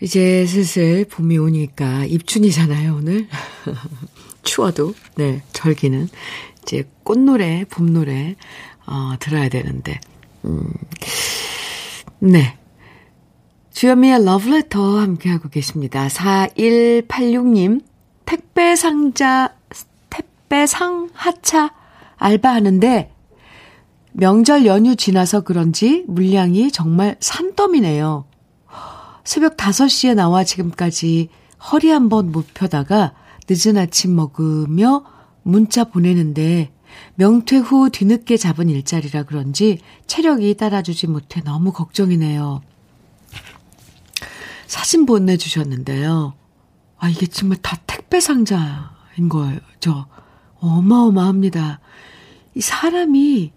이제 0.00 0.44
슬슬 0.46 1.04
봄이 1.04 1.38
오니까 1.38 2.04
입춘이잖아요, 2.04 2.96
오늘. 2.96 3.28
추워도, 4.42 4.94
네, 5.16 5.42
절기는. 5.52 6.08
이제 6.62 6.84
꽃노래, 7.04 7.64
봄노래, 7.70 8.36
어, 8.86 9.14
들어야 9.20 9.48
되는데. 9.48 10.00
음, 10.44 10.72
네. 12.18 12.58
주현미의 13.72 14.24
러브레터 14.24 14.98
함께하고 15.00 15.48
계십니다. 15.48 16.06
4186님, 16.08 17.82
택배 18.24 18.76
상자, 18.76 19.54
택배 20.10 20.66
상 20.66 21.08
하차 21.12 21.72
알바하는데, 22.16 23.10
명절 24.12 24.66
연휴 24.66 24.94
지나서 24.94 25.40
그런지 25.40 26.04
물량이 26.06 26.70
정말 26.70 27.16
산더미네요. 27.18 28.26
새벽 29.24 29.56
5시에 29.56 30.14
나와 30.14 30.44
지금까지 30.44 31.28
허리 31.72 31.90
한번 31.90 32.30
못 32.30 32.46
펴다가 32.54 33.14
늦은 33.48 33.78
아침 33.78 34.14
먹으며 34.14 35.04
문자 35.42 35.84
보내는데 35.84 36.72
명퇴 37.16 37.56
후 37.56 37.90
뒤늦게 37.90 38.36
잡은 38.36 38.68
일자리라 38.68 39.24
그런지 39.24 39.80
체력이 40.06 40.54
따라주지 40.54 41.06
못해 41.08 41.40
너무 41.42 41.72
걱정이네요. 41.72 42.62
사진 44.66 45.06
보내주셨는데요. 45.06 46.34
아, 46.98 47.08
이게 47.08 47.26
정말 47.26 47.58
다 47.60 47.76
택배 47.86 48.20
상자인. 48.20 48.70
저, 49.80 50.06
어마어마합니다. 50.60 51.80
이 52.54 52.60
사람이, 52.60 53.52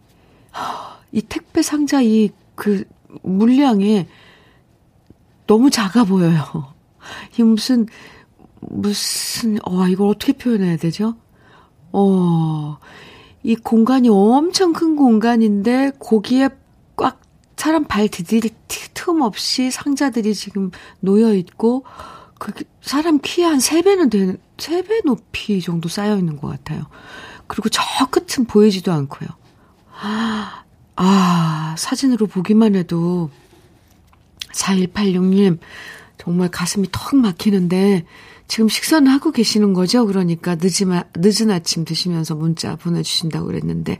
이 1.11 1.21
택배 1.21 1.61
상자 1.61 2.01
이 2.01 2.31
그 2.57 2.83
물량이 3.21 4.07
너무 5.47 5.69
작아 5.69 6.03
보여요. 6.03 6.73
이 7.37 7.43
무슨, 7.43 7.87
무슨, 8.59 9.57
어, 9.65 9.87
이걸 9.87 10.09
어떻게 10.09 10.33
표현해야 10.33 10.77
되죠? 10.77 11.15
어, 11.91 12.77
이 13.43 13.55
공간이 13.55 14.09
엄청 14.09 14.73
큰 14.73 14.95
공간인데, 14.95 15.91
거기에 15.99 16.49
꽉 16.95 17.21
사람 17.55 17.85
발 17.85 18.07
디딜 18.07 18.41
틈 18.93 19.21
없이 19.21 19.71
상자들이 19.71 20.35
지금 20.35 20.69
놓여 20.99 21.33
있고 21.33 21.85
그 22.39 22.51
사람 22.81 23.19
키에 23.19 23.45
한 23.45 23.57
3배는 23.57 24.11
되는 24.11 24.37
3배 24.57 25.05
높이 25.05 25.61
정도 25.61 25.87
쌓여 25.87 26.17
있는 26.17 26.37
것 26.37 26.47
같아요. 26.47 26.83
그리고 27.47 27.69
저 27.69 27.81
끝은 28.11 28.45
보이지도 28.45 28.91
않고요. 28.91 29.29
아, 30.01 30.63
아 30.97 31.75
사진으로 31.77 32.27
보기만 32.27 32.75
해도 32.75 33.29
4186님 34.53 35.59
정말 36.17 36.49
가슴이 36.49 36.87
턱 36.91 37.15
막히는데 37.15 38.05
지금 38.47 38.69
식사는 38.69 39.09
하고 39.11 39.31
계시는 39.31 39.73
거죠? 39.73 40.05
그러니까 40.05 40.55
늦은, 40.59 41.01
늦은 41.15 41.51
아침 41.51 41.83
드시면서 41.85 42.35
문자 42.35 42.75
보내주신다고 42.75 43.47
그랬는데, 43.47 43.99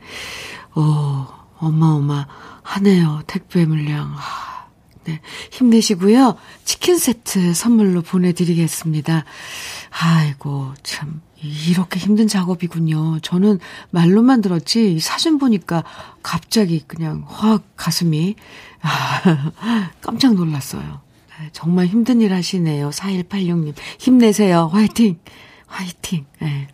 어, 0.73 1.27
어마어마하네요. 1.57 3.23
택배 3.27 3.65
물량. 3.65 4.13
아, 4.15 4.67
네. 5.03 5.21
힘내시고요. 5.51 6.37
치킨 6.63 6.97
세트 6.97 7.53
선물로 7.53 8.01
보내드리겠습니다. 8.01 9.25
아이고, 9.91 10.73
참. 10.83 11.21
이렇게 11.39 11.99
힘든 11.99 12.27
작업이군요. 12.27 13.19
저는 13.21 13.59
말로만 13.91 14.41
들었지 14.41 14.99
사진 14.99 15.37
보니까 15.37 15.83
갑자기 16.23 16.83
그냥 16.87 17.25
확 17.27 17.63
가슴이 17.75 18.35
아, 18.35 18.41
깜짝 20.01 20.33
놀랐어요. 20.33 21.01
네, 21.39 21.49
정말 21.51 21.85
힘든 21.87 22.21
일 22.21 22.33
하시네요. 22.33 22.89
4186님. 22.89 23.73
힘내세요. 23.99 24.69
화이팅! 24.71 25.19
화이팅! 25.67 26.25
네. 26.39 26.67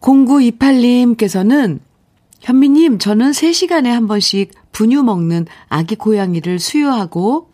0928님께서는 0.00 1.80
현미님, 2.40 2.98
저는 2.98 3.30
3시간에 3.30 3.86
한 3.88 4.06
번씩 4.06 4.52
분유 4.72 5.02
먹는 5.02 5.46
아기 5.68 5.94
고양이를 5.94 6.58
수유하고 6.58 7.50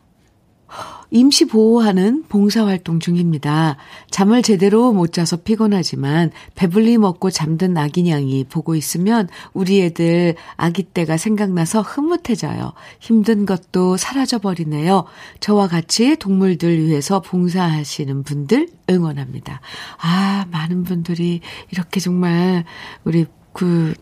임시 1.10 1.44
보호하는 1.44 2.24
봉사활동 2.28 3.00
중입니다. 3.00 3.76
잠을 4.10 4.42
제대로 4.42 4.92
못 4.92 5.12
자서 5.12 5.36
피곤하지만 5.36 6.30
배불리 6.54 6.98
먹고 6.98 7.30
잠든 7.30 7.76
아기냥이 7.76 8.44
보고 8.44 8.74
있으면 8.74 9.28
우리 9.52 9.82
애들 9.82 10.36
아기 10.56 10.82
때가 10.82 11.16
생각나서 11.16 11.82
흐뭇해져요. 11.82 12.72
힘든 13.00 13.44
것도 13.46 13.96
사라져버리네요. 13.96 15.04
저와 15.40 15.68
같이 15.68 16.16
동물들 16.16 16.84
위해서 16.84 17.20
봉사하시는 17.20 18.22
분들 18.22 18.68
응원합니다. 18.88 19.60
아, 20.00 20.46
많은 20.50 20.84
분들이 20.84 21.40
이렇게 21.70 22.00
정말 22.00 22.64
우리 23.04 23.26
그, 23.52 23.94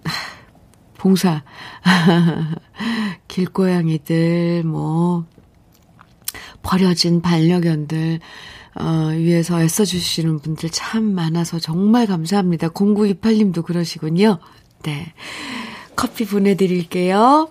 봉사, 0.98 1.42
길고양이들, 3.28 4.64
뭐, 4.64 5.24
버려진 6.62 7.20
반려견들, 7.20 8.20
어, 8.80 9.10
위해서 9.14 9.60
애써주시는 9.60 10.40
분들 10.40 10.70
참 10.70 11.02
많아서 11.02 11.58
정말 11.58 12.06
감사합니다. 12.06 12.68
0928님도 12.68 13.64
그러시군요. 13.64 14.38
네. 14.82 15.12
커피 15.96 16.24
보내드릴게요. 16.26 17.50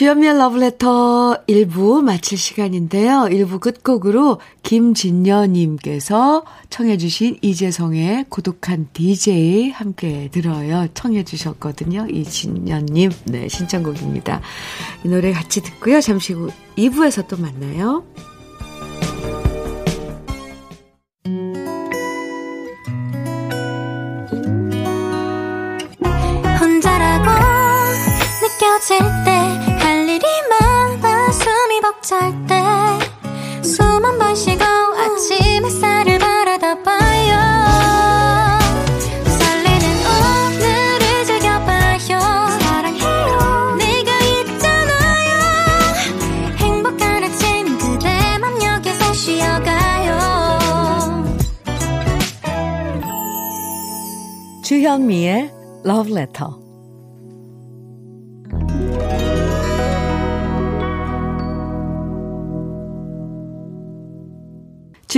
주연미의 0.00 0.38
러브레터 0.38 1.44
1부 1.46 2.00
마칠 2.00 2.38
시간인데요. 2.38 3.28
1부 3.30 3.60
끝곡으로 3.60 4.40
김진녀님께서 4.62 6.42
청해주신 6.70 7.40
이재성의 7.42 8.24
고독한 8.30 8.88
DJ 8.94 9.72
함께 9.72 10.30
들어요. 10.32 10.88
청해주셨거든요. 10.94 12.06
이진녀님. 12.08 13.10
네, 13.26 13.48
신청곡입니다. 13.48 14.40
이 15.04 15.08
노래 15.08 15.32
같이 15.32 15.60
듣고요. 15.60 16.00
잠시 16.00 16.32
후 16.32 16.48
2부에서 16.78 17.28
또 17.28 17.36
만나요. 17.36 18.02
혼자라고 26.58 27.30
느껴질 28.40 28.98
때 29.26 29.29
벅찰 32.10 32.32
때숨 33.62 34.04
한 34.04 34.18
번 34.18 34.34
쉬고 34.34 34.64
주현미의 54.70 55.50
Love 55.84 56.12
Letter 56.12 56.59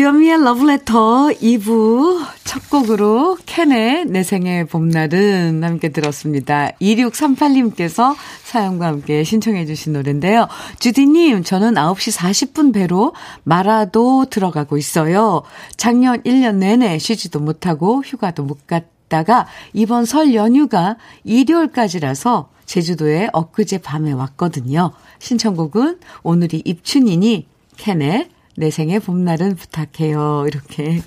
주현미의 0.02 0.42
러브레터 0.42 1.28
2부 1.28 2.26
첫 2.42 2.68
곡으로 2.70 3.38
캔의 3.46 4.06
내 4.06 4.24
생의 4.24 4.66
봄날은 4.66 5.62
함께 5.62 5.90
들었습니다. 5.90 6.72
2638님께서 6.80 8.16
사연과 8.42 8.88
함께 8.88 9.22
신청해 9.22 9.64
주신 9.64 9.92
노래인데요. 9.92 10.48
주디님, 10.80 11.44
저는 11.44 11.74
9시 11.74 12.18
40분 12.18 12.74
배로 12.74 13.14
마라도 13.44 14.24
들어가고 14.28 14.76
있어요. 14.76 15.42
작년 15.76 16.20
1년 16.24 16.56
내내 16.56 16.98
쉬지도 16.98 17.38
못하고 17.38 18.02
휴가도 18.04 18.42
못 18.42 18.66
갔다가 18.66 19.46
이번 19.72 20.04
설 20.04 20.34
연휴가 20.34 20.96
일요일까지라서 21.22 22.50
제주도에 22.66 23.28
엊그제 23.32 23.78
밤에 23.78 24.10
왔거든요. 24.10 24.90
신청곡은 25.20 26.00
오늘이 26.24 26.60
입춘이니 26.64 27.46
캔의 27.76 28.30
내 28.56 28.70
생의 28.70 29.00
봄날은 29.00 29.56
부탁해요. 29.56 30.44
이렇게 30.46 31.02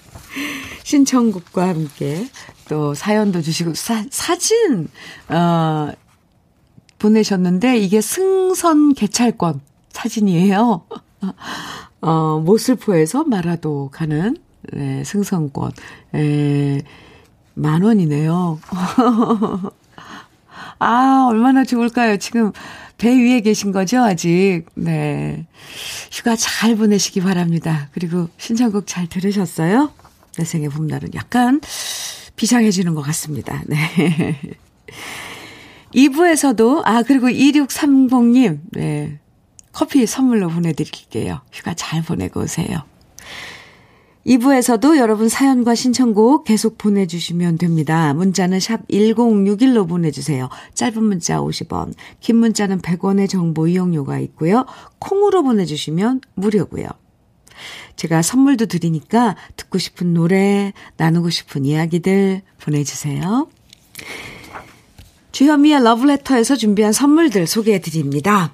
신청곡과 0.84 1.68
함께 1.68 2.28
또 2.68 2.94
사연도 2.94 3.42
주시고 3.42 3.74
사, 3.76 4.04
사진 4.10 4.88
어 5.30 5.92
보내셨는데 7.00 7.78
이게 7.78 8.02
승선 8.02 8.94
개찰권 8.94 9.62
사진이에요. 9.92 10.86
어 12.02 12.40
모슬포에서 12.40 13.24
마라도 13.24 13.90
가는 13.92 14.38
네, 14.74 15.04
승선권. 15.04 15.72
에, 16.16 16.82
만 17.54 17.84
원이네요. 17.84 18.60
아, 20.80 21.28
얼마나 21.30 21.64
좋을까요? 21.64 22.18
지금 22.18 22.52
배 22.98 23.10
위에 23.16 23.42
계신 23.42 23.72
거죠, 23.72 24.02
아직. 24.02 24.64
네. 24.76 25.46
휴가 26.12 26.36
잘 26.36 26.76
보내시기 26.76 27.22
바랍니다. 27.22 27.90
그리고 27.94 28.30
신청곡 28.38 28.88
잘 28.88 29.08
들으셨어요? 29.08 29.92
내 30.38 30.46
생의 30.46 30.70
봄날은 30.70 31.10
약간 31.14 31.62
비상해지는 32.36 32.96
것 32.96 33.02
같습니다. 33.02 33.64
네. 33.68 34.40
2부에서도, 35.94 36.82
아, 36.86 37.04
그리고 37.04 37.28
2630님, 37.28 38.60
네. 38.72 39.20
커피 39.72 40.06
선물로 40.06 40.50
보내드릴게요. 40.50 41.42
휴가 41.52 41.74
잘 41.74 42.02
보내고 42.02 42.42
오세요. 42.42 42.84
2부에서도 44.26 44.98
여러분 44.98 45.30
사연과 45.30 45.76
신청곡 45.76 46.46
계속 46.46 46.78
보내주시면 46.78 47.60
됩니다. 47.60 48.14
문자는 48.14 48.60
샵 48.60 48.88
1061로 48.88 49.88
보내주세요. 49.88 50.50
짧은 50.74 51.04
문자 51.04 51.40
50원, 51.40 51.94
긴 52.22 52.38
문자는 52.38 52.82
100원의 52.82 53.30
정보 53.30 53.68
이용료가 53.68 54.20
있고요. 54.20 54.66
콩으로 54.98 55.44
보내주시면 55.44 56.22
무료고요. 56.34 56.88
제가 57.96 58.22
선물도 58.22 58.66
드리니까 58.66 59.36
듣고 59.56 59.78
싶은 59.78 60.14
노래, 60.14 60.74
나누고 60.98 61.30
싶은 61.30 61.64
이야기들 61.64 62.42
보내주세요. 62.60 63.48
주현미의 65.32 65.84
러브레터에서 65.84 66.56
준비한 66.56 66.94
선물들 66.94 67.46
소개해 67.46 67.80
드립니다. 67.80 68.54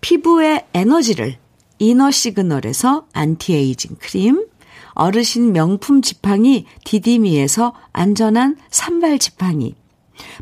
피부의 0.00 0.66
에너지를 0.74 1.38
이너 1.78 2.10
시그널에서 2.10 3.06
안티에이징 3.12 3.96
크림, 3.98 4.46
어르신 4.96 5.52
명품 5.52 6.02
지팡이 6.02 6.64
디디미에서 6.84 7.74
안전한 7.92 8.56
삼발 8.70 9.18
지팡이, 9.18 9.74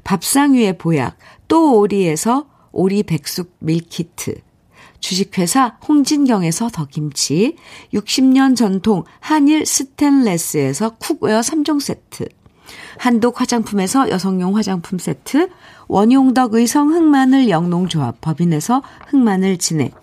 밥상 0.04 0.54
위의 0.54 0.78
보약 0.78 1.18
또 1.48 1.78
오리에서 1.78 2.46
오리 2.72 3.02
백숙 3.02 3.56
밀키트, 3.58 4.36
주식회사 5.00 5.76
홍진경에서 5.86 6.70
더김치, 6.70 7.56
60년 7.92 8.56
전통 8.56 9.04
한일 9.20 9.66
스텐레스에서 9.66 10.90
cookware 10.96 11.40
3종 11.40 11.80
세트, 11.80 12.28
한독 12.98 13.40
화장품에서 13.40 14.08
여성용 14.08 14.56
화장품 14.56 14.98
세트, 14.98 15.48
원용덕 15.88 16.54
의성 16.54 16.94
흑마늘 16.94 17.48
영농조합 17.48 18.20
법인에서 18.20 18.82
흑마늘 19.08 19.58
진액, 19.58 19.94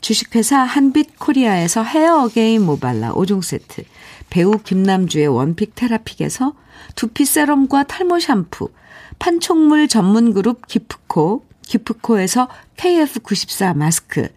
주식회사 0.00 0.58
한빛 0.58 1.18
코리아에서 1.18 1.82
헤어 1.82 2.24
어게인 2.24 2.62
모발라 2.62 3.12
5종 3.12 3.42
세트, 3.42 3.84
배우 4.30 4.52
김남주의 4.52 5.26
one 5.26 5.47
pick 5.47 5.74
테라픽에서 5.74 6.54
두피 6.94 7.24
세럼과 7.24 7.84
탈모 7.84 8.20
샴푸, 8.20 8.70
판촉물 9.18 9.88
전문 9.88 10.32
그룹 10.32 10.66
기프코, 10.66 11.44
기프코에서 11.62 12.48
KF94 12.76 13.76
마스크, 13.76 14.28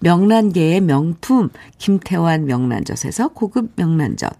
명란계의 0.00 0.82
명품 0.82 1.48
김태환 1.78 2.44
명란젓에서 2.44 3.28
고급 3.28 3.72
명란젓, 3.76 4.32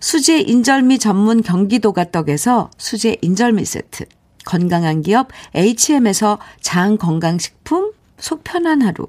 수제 0.00 0.40
인절미 0.40 0.98
전문 0.98 1.42
경기도가 1.42 2.10
떡에서 2.10 2.70
수제 2.76 3.18
인절미 3.22 3.64
세트, 3.64 4.04
건강한 4.44 5.02
기업 5.02 5.28
HM에서 5.54 6.38
장 6.60 6.96
건강식품 6.96 7.92
속 8.18 8.42
편한 8.44 8.82
하루, 8.82 9.08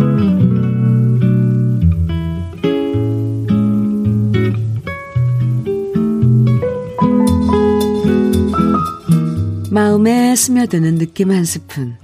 마음에 9.71 10.35
스며드는 10.35 10.97
느낌 10.97 11.31
한 11.31 11.45
스푼. 11.45 11.95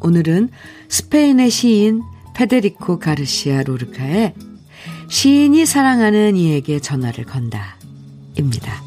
오늘은 0.00 0.48
스페인의 0.88 1.48
시인 1.48 2.02
페데리코 2.34 2.98
가르시아 2.98 3.62
로르카의 3.62 4.34
시인이 5.08 5.64
사랑하는 5.64 6.34
이에게 6.34 6.80
전화를 6.80 7.24
건다. 7.24 7.76
입니다. 8.36 8.82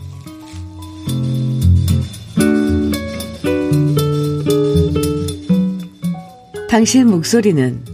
당신 6.69 7.09
목소리는 7.09 7.85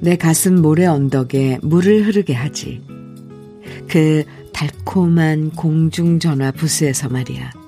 내 0.00 0.16
가슴 0.16 0.62
모래 0.62 0.86
언덕에 0.86 1.58
물을 1.60 2.06
흐르게 2.06 2.32
하지. 2.32 2.80
그 3.90 4.24
달콤한 4.54 5.50
공중전화 5.50 6.52
부스에서 6.52 7.10
말이야. 7.10 7.65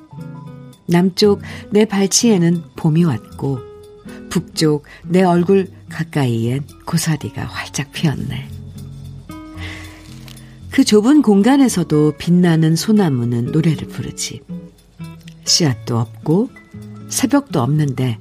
남쪽 0.89 1.43
내 1.71 1.85
발치에는 1.85 2.63
봄이 2.77 3.05
왔고, 3.05 3.61
북쪽 4.31 4.85
내 5.05 5.23
얼굴 5.23 5.69
가까이엔 5.89 6.65
고사리가 6.87 7.45
활짝 7.45 7.93
피었네. 7.93 8.49
그 10.71 10.85
좁은 10.85 11.23
공간에서도 11.23 12.15
빛나는 12.19 12.77
소나무는 12.77 13.47
노래를 13.47 13.89
부르지. 13.89 14.43
씨앗도 15.45 15.99
없고 15.99 16.51
새벽도 17.09 17.61
없는데 17.61 18.19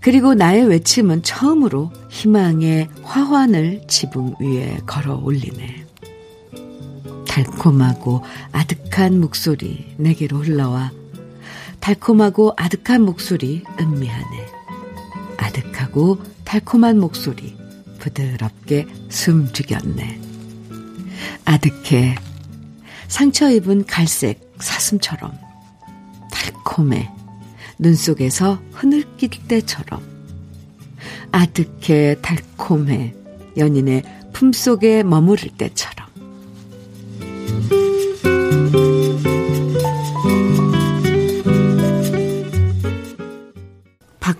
그리고 0.00 0.34
나의 0.34 0.64
외침은 0.66 1.22
처음으로 1.22 1.92
희망의 2.10 2.88
화환을 3.02 3.82
지붕 3.88 4.34
위에 4.40 4.78
걸어 4.86 5.16
올리네. 5.16 5.86
달콤하고 7.28 8.22
아득한 8.52 9.20
목소리 9.20 9.94
내게로 9.96 10.38
흘러와 10.38 10.92
달콤하고 11.84 12.54
아득한 12.56 13.02
목소리 13.02 13.62
음미하네. 13.78 14.46
아득하고 15.36 16.16
달콤한 16.42 16.98
목소리. 16.98 17.58
부드럽게 17.98 18.86
숨 19.10 19.52
죽였네. 19.52 20.18
아득해. 21.44 22.14
상처 23.06 23.50
입은 23.50 23.84
갈색 23.84 24.54
사슴처럼. 24.58 25.32
달콤해. 26.32 27.10
눈 27.78 27.94
속에서 27.94 28.62
흐느낄 28.72 29.28
때처럼. 29.46 30.00
아득해 31.32 32.16
달콤해. 32.22 33.14
연인의 33.58 34.04
품 34.32 34.54
속에 34.54 35.02
머무를 35.02 35.50
때처럼 35.58 36.03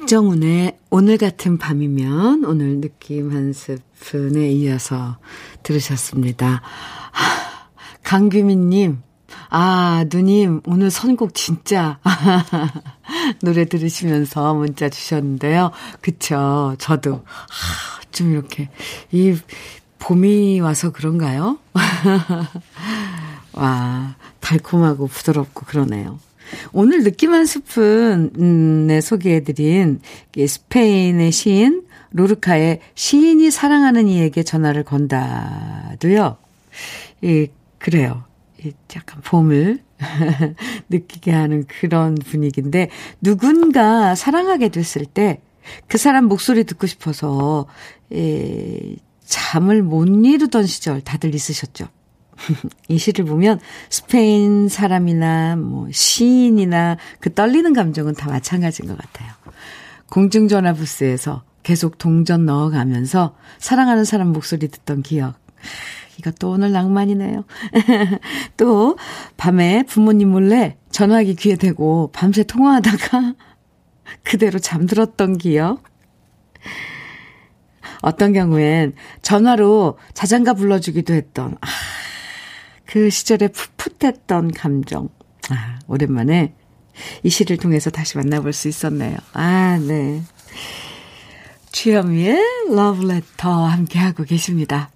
박정훈의 0.05 0.79
오늘 0.91 1.17
같은 1.17 1.57
밤이면 1.57 2.45
오늘 2.45 2.81
느낌 2.83 3.33
한 3.33 3.55
스푼에 3.55 4.51
이어서 4.53 5.17
들으셨습니다. 5.63 6.61
강규민님, 8.03 9.01
아, 9.49 10.05
누님, 10.13 10.61
오늘 10.67 10.91
선곡 10.91 11.35
진짜 11.35 11.99
노래 13.41 13.65
들으시면서 13.65 14.53
문자 14.53 14.91
주셨는데요. 14.91 15.71
그쵸. 16.03 16.77
저도, 16.79 17.25
아, 17.25 18.01
좀 18.13 18.33
이렇게, 18.33 18.69
이, 19.11 19.35
봄이 20.01 20.61
와서 20.61 20.93
그런가요? 20.93 21.59
와, 23.53 24.17
달콤하고 24.41 25.07
부드럽고 25.07 25.65
그러네요. 25.65 26.19
오늘 26.73 27.03
느낌 27.03 27.33
한 27.33 27.47
스푼에 27.47 29.01
소개해드린 29.01 30.01
스페인의 30.47 31.33
시인 31.33 31.85
로르카의 32.11 32.81
시인이 32.95 33.51
사랑하는 33.51 34.09
이에게 34.09 34.43
전화를 34.43 34.85
건다도요. 34.85 36.37
이, 37.23 37.49
그래요. 37.79 38.25
약간 38.97 39.21
봄을 39.23 39.81
느끼게 40.89 41.33
하는 41.33 41.67
그런 41.67 42.15
분위기인데 42.15 42.89
누군가 43.21 44.15
사랑하게 44.15 44.69
됐을 44.69 45.05
때 45.05 45.41
그 45.87 45.99
사람 45.99 46.27
목소리 46.27 46.65
듣고 46.65 46.87
싶어서 46.87 47.67
에, 48.13 48.97
잠을 49.25 49.83
못 49.83 50.07
이루던 50.07 50.67
시절 50.67 51.01
다들 51.01 51.35
있으셨죠. 51.35 51.89
이 52.89 52.99
시를 52.99 53.25
보면 53.25 53.61
스페인 53.91 54.69
사람이나 54.69 55.57
뭐 55.57 55.89
시인이나 55.91 56.97
그 57.21 57.33
떨리는 57.33 57.73
감정은 57.73 58.15
다 58.15 58.29
마찬가지인 58.29 58.89
것 58.89 58.99
같아요. 58.99 59.33
공중전화 60.11 60.75
부스에서 60.75 61.43
계속 61.63 61.99
동전 61.99 62.45
넣어가면서 62.47 63.37
사랑하는 63.59 64.05
사람 64.05 64.33
목소리 64.33 64.69
듣던 64.69 65.03
기억. 65.03 65.35
이것도 66.19 66.51
오늘 66.51 66.71
낭만이네요. 66.73 67.45
또 68.57 68.97
밤에 69.37 69.83
부모님 69.85 70.31
몰래 70.31 70.77
전화기 70.91 71.35
귀에 71.35 71.57
대고 71.57 72.11
밤새 72.13 72.45
통화하다가 72.45 73.35
그대로 74.23 74.59
잠들었던 74.59 75.39
기억. 75.39 75.83
어떤 78.03 78.33
경우엔 78.33 78.95
전화로 79.23 79.99
자장가 80.13 80.55
불러주기도 80.55 81.15
했던 81.15 81.57
아, 81.61 81.67
그 82.95 83.11
시절에 83.11 83.49
풋풋했던 83.49 84.53
감정. 84.53 85.09
아, 85.51 85.81
오랜만에 85.89 86.55
이 87.25 87.29
시를 87.29 87.57
통해서 87.57 87.91
다시 87.91 88.17
만나볼 88.17 88.53
수 88.53 88.69
있었네요. 88.69 89.17
아, 89.33 89.81
네. 89.85 90.23
주현미의 91.73 92.39
러브레터 92.71 93.65
함께하고 93.65 94.23
계십니다. 94.23 94.93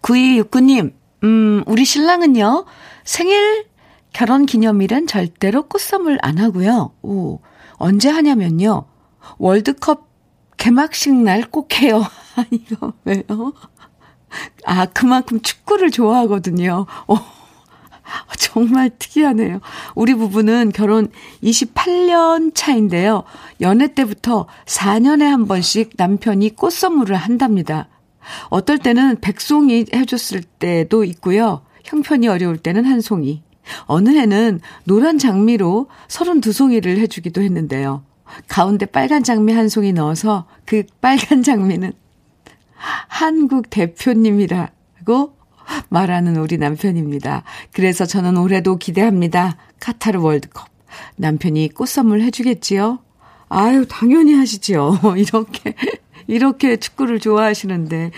9269님, 0.00 0.94
음, 1.22 1.64
우리 1.66 1.84
신랑은요, 1.84 2.64
생일, 3.04 3.66
결혼 4.14 4.46
기념일은 4.46 5.06
절대로 5.08 5.68
꽃선물 5.68 6.18
안 6.22 6.38
하고요. 6.38 6.94
오, 7.02 7.40
언제 7.74 8.08
하냐면요, 8.08 8.86
월드컵 9.36 10.08
개막식 10.56 11.12
날 11.14 11.42
꼭 11.50 11.78
해요. 11.82 12.02
이거 12.50 12.94
왜요? 13.04 13.52
아, 14.64 14.86
그만큼 14.86 15.40
축구를 15.40 15.90
좋아하거든요. 15.90 16.86
어, 17.06 17.16
정말 18.38 18.90
특이하네요. 18.98 19.60
우리 19.94 20.14
부부는 20.14 20.72
결혼 20.72 21.08
28년 21.42 22.54
차인데요. 22.54 23.24
연애 23.60 23.94
때부터 23.94 24.46
4년에 24.66 25.22
한 25.22 25.46
번씩 25.46 25.92
남편이 25.96 26.56
꽃 26.56 26.72
선물을 26.72 27.16
한답니다. 27.16 27.88
어떨 28.50 28.78
때는 28.78 29.20
백송이 29.20 29.86
해줬을 29.92 30.42
때도 30.42 31.04
있고요. 31.04 31.62
형편이 31.84 32.28
어려울 32.28 32.56
때는 32.56 32.84
한 32.84 33.00
송이. 33.00 33.42
어느 33.86 34.10
해는 34.10 34.60
노란 34.84 35.18
장미로 35.18 35.88
32송이를 36.08 36.98
해주기도 36.98 37.42
했는데요. 37.42 38.04
가운데 38.48 38.86
빨간 38.86 39.22
장미 39.22 39.52
한 39.52 39.68
송이 39.68 39.92
넣어서 39.92 40.46
그 40.64 40.84
빨간 41.00 41.42
장미는 41.42 41.92
한국 43.08 43.70
대표님이라고 43.70 45.36
말하는 45.88 46.36
우리 46.36 46.58
남편입니다. 46.58 47.44
그래서 47.72 48.04
저는 48.04 48.36
올해도 48.36 48.76
기대합니다. 48.78 49.56
카타르 49.80 50.20
월드컵. 50.20 50.68
남편이 51.16 51.70
꽃 51.70 51.88
선물 51.88 52.20
해주겠지요? 52.22 52.98
아유, 53.48 53.86
당연히 53.88 54.34
하시지요. 54.34 54.98
이렇게 55.16 55.74
이렇게 56.26 56.76
축구를 56.76 57.20
좋아하시는데. 57.20 58.10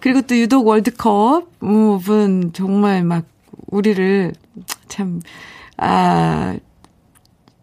그리고 0.00 0.22
또 0.22 0.36
유독 0.36 0.66
월드컵은 0.66 2.52
정말 2.52 3.02
막 3.02 3.24
우리를 3.68 4.32
참, 4.88 5.20
아, 5.76 6.56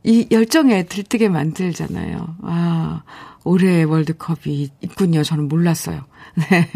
이 0.04 0.28
열정에 0.32 0.84
들뜨게 0.84 1.30
만들잖아요. 1.30 2.36
아, 2.42 3.04
올해 3.44 3.84
월드컵이 3.84 4.70
있군요. 4.82 5.24
저는 5.24 5.48
몰랐어요. 5.48 6.06
네. 6.50 6.70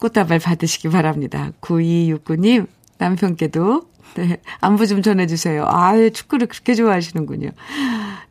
꽃다발 0.00 0.38
받으시기 0.38 0.88
바랍니다. 0.90 1.50
9269님, 1.60 2.66
남편께도, 2.98 3.82
네, 4.16 4.38
안부 4.60 4.86
좀 4.86 5.02
전해주세요. 5.02 5.64
아, 5.66 5.94
축구를 6.10 6.46
그렇게 6.48 6.74
좋아하시는군요. 6.74 7.50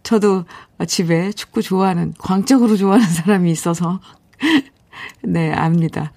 저도 0.04 0.46
집에 0.88 1.32
축구 1.32 1.62
좋아하는, 1.64 2.14
광적으로 2.20 2.78
좋아하는 2.78 3.06
사람이 3.08 3.52
있어서, 3.52 4.00
네, 5.24 5.52
압니다. 5.52 6.14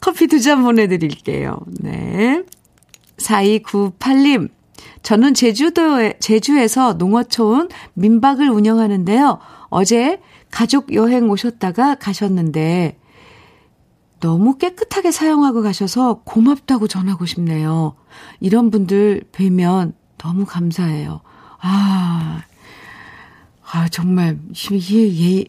커피 0.00 0.26
두 0.26 0.40
잔 0.40 0.62
보내드릴게요. 0.62 1.58
네. 1.80 2.42
4298님, 3.18 4.48
저는 5.02 5.34
제주도에, 5.34 6.14
제주에서 6.18 6.94
농어촌 6.94 7.68
민박을 7.94 8.48
운영하는데요. 8.50 9.38
어제 9.76 10.22
가족 10.50 10.94
여행 10.94 11.28
오셨다가 11.28 11.96
가셨는데, 11.96 12.98
너무 14.20 14.56
깨끗하게 14.56 15.10
사용하고 15.10 15.60
가셔서 15.60 16.22
고맙다고 16.24 16.88
전하고 16.88 17.26
싶네요. 17.26 17.94
이런 18.40 18.70
분들 18.70 19.24
뵈면 19.32 19.92
너무 20.16 20.46
감사해요. 20.46 21.20
아, 21.60 22.42
아, 23.70 23.88
정말, 23.90 24.38
이게, 24.70 25.40
예, 25.40 25.44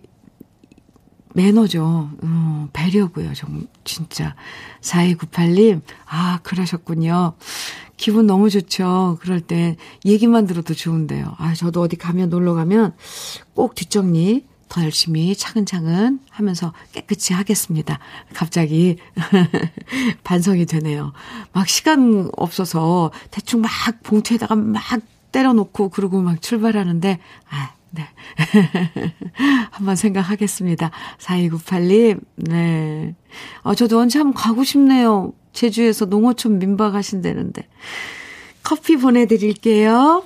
매너죠. 1.34 2.10
음, 2.24 2.68
배려고요. 2.74 3.34
좀, 3.34 3.70
진짜. 3.86 4.36
4298님, 4.82 5.82
아, 6.06 6.40
그러셨군요. 6.44 7.32
기분 7.97 8.27
너무 8.27 8.49
좋죠. 8.49 9.17
그럴 9.21 9.41
때 9.41 9.75
얘기만 10.05 10.45
들어도 10.45 10.73
좋은데요. 10.73 11.36
아, 11.38 11.53
저도 11.53 11.81
어디 11.81 11.95
가면 11.95 12.29
놀러 12.29 12.53
가면 12.53 12.93
꼭 13.53 13.75
뒷정리 13.75 14.45
더 14.69 14.83
열심히 14.83 15.36
차근차근 15.36 16.19
하면서 16.29 16.73
깨끗이 16.91 17.33
하겠습니다. 17.33 17.99
갑자기 18.33 18.97
반성이 20.23 20.65
되네요. 20.65 21.13
막 21.53 21.67
시간 21.67 22.29
없어서 22.36 23.12
대충 23.31 23.62
막 23.62 23.69
봉투에다가 24.03 24.55
막 24.55 24.81
때려놓고 25.31 25.89
그러고 25.89 26.21
막 26.21 26.41
출발하는데, 26.41 27.19
아, 27.49 27.73
네. 27.91 28.03
한번 29.71 29.95
생각하겠습니다. 29.95 30.91
4298님, 31.19 32.19
네. 32.36 33.15
아, 33.63 33.73
저도 33.73 33.99
한번 34.01 34.33
가고 34.33 34.63
싶네요. 34.63 35.33
제주에서 35.58 36.06
농어촌 36.06 36.60
민박 36.60 36.93
하신다는데. 36.93 37.67
커피 38.62 38.96
보내드릴게요. 38.96 40.24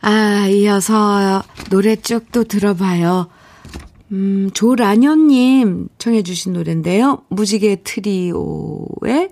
아, 0.00 0.46
이어서 0.46 1.42
노래 1.70 1.96
쭉 1.96 2.30
또 2.30 2.44
들어봐요. 2.44 3.28
음, 4.12 4.50
조라년님 4.54 5.88
청해주신 5.98 6.52
노래인데요. 6.52 7.24
무지개 7.28 7.78
트리오의 7.82 9.30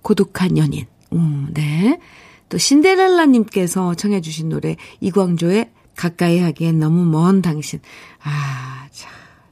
고독한 0.00 0.56
연인. 0.56 0.86
음, 1.12 1.48
네. 1.52 2.00
또 2.48 2.56
신데렐라님께서 2.56 3.96
청해주신 3.96 4.48
노래 4.48 4.76
이광조의 5.00 5.70
가까이 5.94 6.38
하기엔 6.38 6.78
너무 6.78 7.04
먼 7.04 7.42
당신. 7.42 7.80
아, 8.22 8.30
자, 8.30 8.73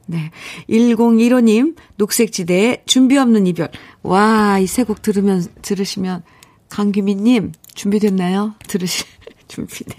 네. 0.05 0.31
1015님 0.69 1.75
녹색지대의 1.97 2.83
준비 2.85 3.17
없는 3.17 3.47
이별. 3.47 3.69
와, 4.03 4.59
이 4.59 4.63
세 4.65 4.83
곡 4.83 5.01
들으면 5.01 5.45
들으시면 5.61 6.23
강규민님 6.69 7.53
준비됐나요? 7.73 8.55
들으실 8.67 9.05
준비네. 9.47 9.95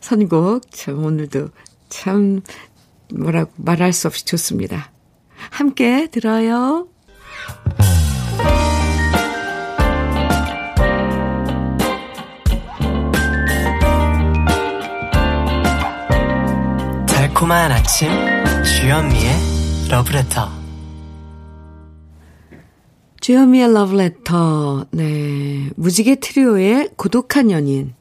선곡 0.00 0.70
참 0.70 1.04
오늘도 1.04 1.48
참 1.88 2.40
뭐라고 3.14 3.52
말할 3.56 3.92
수 3.92 4.06
없이 4.08 4.24
좋습니다. 4.24 4.90
함께 5.50 6.08
들어요. 6.10 6.88
달콤한 17.06 17.72
아침 17.72 18.08
주현미의 18.66 19.32
러브레터 19.90 20.48
주현미의 23.20 23.72
러브레터 23.72 24.86
네 24.90 25.70
무지개 25.76 26.16
트리오의 26.18 26.90
고독한 26.96 27.52
연인 27.52 27.94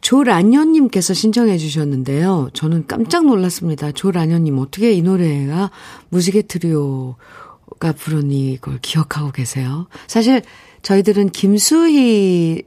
조란현님께서 0.00 1.14
신청해 1.14 1.58
주셨는데요. 1.58 2.50
저는 2.54 2.88
깜짝 2.88 3.26
놀랐습니다. 3.26 3.92
조란현님 3.92 4.58
어떻게 4.58 4.92
이 4.92 5.00
노래가 5.00 5.70
무지개 6.08 6.42
트리오가 6.42 7.92
부른 7.96 8.32
이걸 8.32 8.78
기억하고 8.82 9.30
계세요? 9.30 9.86
사실 10.08 10.42
저희들은 10.82 11.30
김수희 11.30 12.64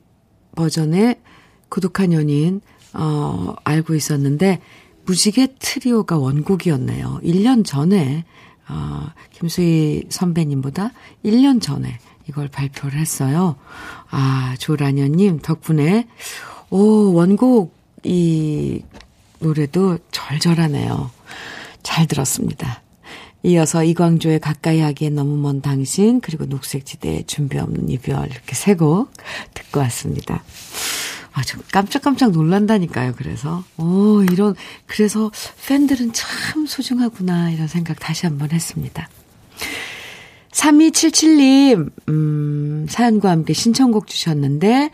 버전의 0.55 1.19
고독한 1.67 2.13
연인 2.13 2.61
어 2.93 3.55
알고 3.65 3.95
있었는데 3.95 4.61
무지개 5.05 5.55
트리오가 5.59 6.17
원곡이었네요. 6.17 7.19
1년 7.23 7.65
전에, 7.65 8.25
어, 8.69 9.07
김수희 9.31 10.05
선배님보다 10.09 10.91
1년 11.25 11.61
전에 11.61 11.99
이걸 12.29 12.47
발표를 12.47 12.97
했어요. 12.99 13.55
아, 14.09 14.55
조라녀님 14.59 15.39
덕분에, 15.39 16.07
오, 16.69 17.13
원곡 17.13 17.75
이 18.03 18.81
노래도 19.39 19.97
절절하네요. 20.11 21.11
잘 21.83 22.07
들었습니다. 22.07 22.81
이어서 23.45 23.83
이광조의 23.83 24.39
가까이 24.39 24.79
하기엔 24.79 25.15
너무 25.15 25.35
먼 25.35 25.61
당신, 25.61 26.21
그리고 26.21 26.45
녹색지대의 26.45 27.25
준비 27.27 27.57
없는 27.57 27.89
이별, 27.89 28.29
이렇게 28.31 28.55
세 28.55 28.75
곡 28.75 29.11
듣고 29.53 29.81
왔습니다. 29.81 30.43
아, 31.33 31.41
저 31.43 31.57
깜짝깜짝 31.71 32.31
놀란다니까요, 32.31 33.13
그래서. 33.17 33.63
오, 33.77 34.23
이런, 34.23 34.55
그래서 34.85 35.31
팬들은 35.67 36.13
참 36.13 36.67
소중하구나, 36.67 37.49
이런 37.49 37.67
생각 37.67 37.99
다시 37.99 38.27
한번 38.27 38.51
했습니다. 38.51 39.09
3277님, 40.51 41.89
음, 42.09 42.85
사연과 42.87 43.31
함께 43.31 43.53
신청곡 43.53 44.05
주셨는데, 44.05 44.91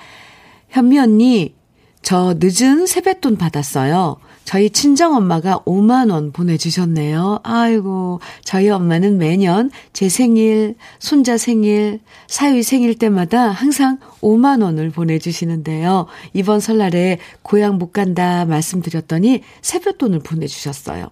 현미 0.69 0.97
언니, 0.99 1.55
저 2.01 2.35
늦은 2.39 2.85
세뱃돈 2.85 3.37
받았어요. 3.37 4.17
저희 4.45 4.71
친정 4.71 5.15
엄마가 5.15 5.59
5만 5.59 6.11
원 6.11 6.31
보내주셨네요. 6.31 7.41
아이고, 7.43 8.19
저희 8.43 8.69
엄마는 8.69 9.19
매년 9.19 9.69
제 9.93 10.09
생일, 10.09 10.75
손자 10.97 11.37
생일, 11.37 11.99
사위 12.27 12.63
생일 12.63 12.97
때마다 12.97 13.49
항상 13.51 13.99
5만 14.21 14.63
원을 14.63 14.89
보내주시는데요. 14.89 16.07
이번 16.33 16.61
설날에 16.61 17.19
고향 17.43 17.77
못 17.77 17.91
간다 17.91 18.45
말씀드렸더니 18.45 19.43
세뱃돈을 19.61 20.19
보내주셨어요. 20.19 21.09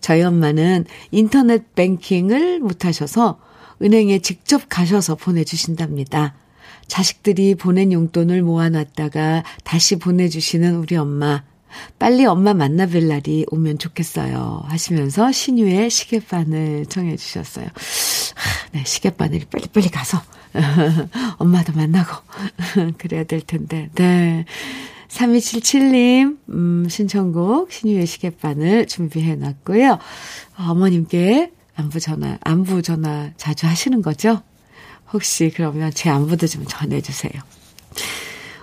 저희 0.00 0.22
엄마는 0.22 0.86
인터넷 1.10 1.74
뱅킹을 1.74 2.60
못 2.60 2.86
하셔서 2.86 3.38
은행에 3.82 4.20
직접 4.20 4.62
가셔서 4.70 5.16
보내주신답니다. 5.16 6.34
자식들이 6.90 7.54
보낸 7.54 7.92
용돈을 7.92 8.42
모아놨다가 8.42 9.44
다시 9.62 9.96
보내주시는 9.96 10.74
우리 10.74 10.96
엄마. 10.96 11.44
빨리 12.00 12.26
엄마 12.26 12.52
만나뵐 12.52 13.06
날이 13.06 13.46
오면 13.48 13.78
좋겠어요. 13.78 14.64
하시면서 14.66 15.30
신유의 15.30 15.88
시계바늘 15.88 16.86
청해 16.86 17.16
주셨어요. 17.16 17.68
네, 18.72 18.82
시계바늘이 18.84 19.44
빨리빨리 19.44 19.88
가서 19.88 20.20
엄마도 21.38 21.72
만나고 21.74 22.12
그래야 22.98 23.22
될 23.22 23.40
텐데. 23.40 23.88
네. 23.94 24.44
3277님, 25.06 26.38
음, 26.50 26.86
신청곡 26.88 27.70
신유의 27.70 28.06
시계바늘 28.06 28.86
준비해 28.88 29.36
놨고요. 29.36 29.98
어머님께 30.58 31.52
안부 31.76 32.00
전화, 32.00 32.36
안부 32.42 32.82
전화 32.82 33.30
자주 33.36 33.68
하시는 33.68 34.02
거죠? 34.02 34.42
혹시 35.12 35.52
그러면 35.54 35.90
제 35.94 36.10
안부도 36.10 36.46
좀 36.46 36.64
전해주세요. 36.66 37.32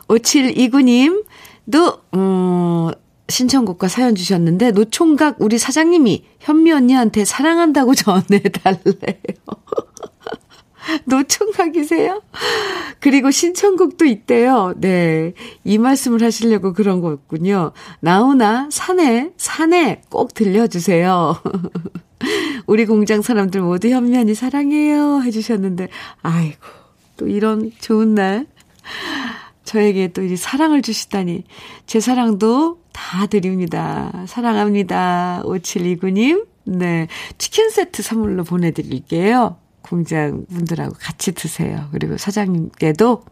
5729님, 0.08 1.26
도, 1.72 2.00
어, 2.12 2.90
신청곡과 3.30 3.88
사연 3.90 4.16
주셨는데, 4.16 4.72
노총각 4.72 5.38
우리 5.40 5.58
사장님이 5.58 6.24
현미 6.40 6.72
언니한테 6.72 7.26
사랑한다고 7.26 7.94
전해달래요. 7.96 8.78
노총각이세요? 11.04 12.22
그리고 13.00 13.30
신청곡도 13.32 14.06
있대요. 14.06 14.74
네. 14.78 15.34
이 15.66 15.78
말씀을 15.78 16.24
하시려고 16.24 16.72
그런 16.72 17.02
거였군요. 17.02 17.74
나오나, 18.00 18.70
산에, 18.72 19.32
산에 19.36 20.02
꼭 20.10 20.34
들려주세요. 20.34 21.42
우리 22.66 22.86
공장 22.86 23.22
사람들 23.22 23.62
모두 23.62 23.90
현미 23.90 24.18
언니 24.18 24.34
사랑해요. 24.34 25.22
해주셨는데, 25.22 25.90
아이고, 26.22 26.58
또 27.18 27.28
이런 27.28 27.72
좋은 27.80 28.16
날. 28.16 28.48
저에게 29.64 30.10
또이 30.14 30.38
사랑을 30.38 30.82
주시다니. 30.82 31.44
제 31.86 32.00
사랑도 32.00 32.82
다 32.94 33.28
드립니다. 33.28 34.12
사랑합니다. 34.28 35.42
5729님. 35.46 36.46
네. 36.64 37.08
치킨 37.38 37.70
세트 37.70 38.02
선물로 38.02 38.44
보내드릴게요. 38.44 39.58
공장 39.82 40.46
분들하고 40.48 40.96
같이 41.00 41.34
드세요. 41.34 41.88
그리고 41.92 42.18
사장님께도, 42.18 43.24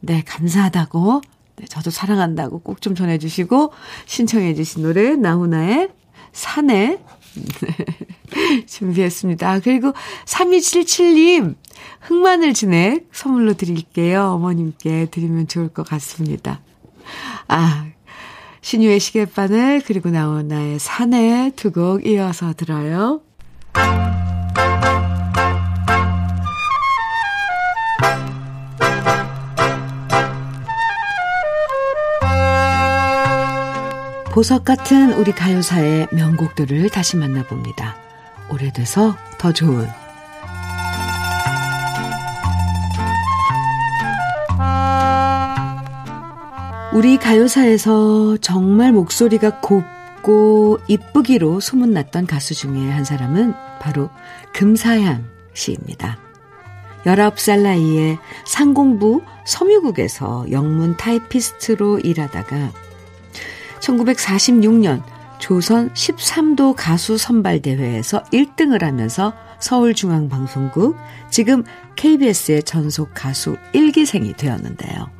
네, 0.00 0.22
감사하다고, 0.26 1.22
네, 1.56 1.64
저도 1.66 1.90
사랑한다고 1.90 2.58
꼭 2.60 2.80
좀 2.80 2.94
전해주시고, 2.94 3.72
신청해주신 4.04 4.82
노래, 4.82 5.16
나훈아의 5.16 5.88
산에, 6.32 6.86
네. 6.88 7.04
준비했습니다. 8.66 9.50
아, 9.50 9.60
그리고 9.60 9.92
3277님, 10.24 11.54
흑마늘 12.00 12.54
진액 12.54 13.08
선물로 13.12 13.54
드릴게요. 13.54 14.24
어머님께 14.32 15.06
드리면 15.10 15.48
좋을 15.48 15.68
것 15.68 15.86
같습니다. 15.86 16.60
아, 17.48 17.86
신유의 18.60 18.98
시계바늘, 18.98 19.82
그리고 19.86 20.10
나온 20.10 20.48
나의 20.48 20.78
사내 20.78 21.52
두곡 21.54 22.06
이어서 22.06 22.52
들어요. 22.52 23.20
보석 34.36 34.66
같은 34.66 35.14
우리 35.14 35.32
가요사의 35.32 36.08
명곡들을 36.12 36.90
다시 36.90 37.16
만나봅니다. 37.16 37.96
오래돼서 38.50 39.16
더 39.38 39.50
좋은 39.50 39.88
우리 46.92 47.16
가요사에서 47.16 48.36
정말 48.42 48.92
목소리가 48.92 49.62
곱고 49.62 50.80
이쁘기로 50.86 51.60
소문났던 51.60 52.26
가수 52.26 52.52
중에 52.52 52.90
한 52.90 53.06
사람은 53.06 53.54
바로 53.80 54.10
금사양 54.52 55.24
씨입니다. 55.54 56.18
19살 57.06 57.62
나이에 57.62 58.18
상공부 58.44 59.22
섬유국에서 59.46 60.50
영문 60.50 60.98
타이피스트로 60.98 62.00
일하다가 62.00 62.85
1946년 63.86 65.02
조선 65.38 65.92
13도 65.92 66.74
가수 66.76 67.18
선발대회에서 67.18 68.22
1등을 68.24 68.80
하면서 68.82 69.34
서울중앙방송국, 69.60 70.96
지금 71.30 71.62
KBS의 71.96 72.62
전속 72.62 73.10
가수 73.14 73.56
1기생이 73.72 74.36
되었는데요. 74.36 75.10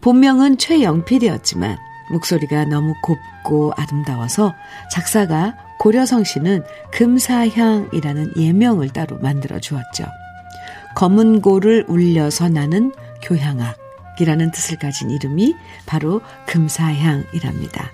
본명은 0.00 0.58
최영필이었지만 0.58 1.76
목소리가 2.10 2.64
너무 2.64 2.94
곱고 3.02 3.72
아름다워서 3.76 4.54
작사가 4.90 5.54
고려성 5.78 6.24
씨는 6.24 6.64
금사향이라는 6.92 8.32
예명을 8.36 8.90
따로 8.90 9.18
만들어 9.18 9.58
주었죠. 9.60 10.04
검은 10.96 11.40
고를 11.40 11.84
울려서 11.88 12.48
나는 12.48 12.92
교향악. 13.22 13.81
이라는 14.20 14.50
뜻을 14.50 14.78
가진 14.78 15.10
이름이 15.10 15.54
바로 15.86 16.20
금사향이랍니다. 16.46 17.92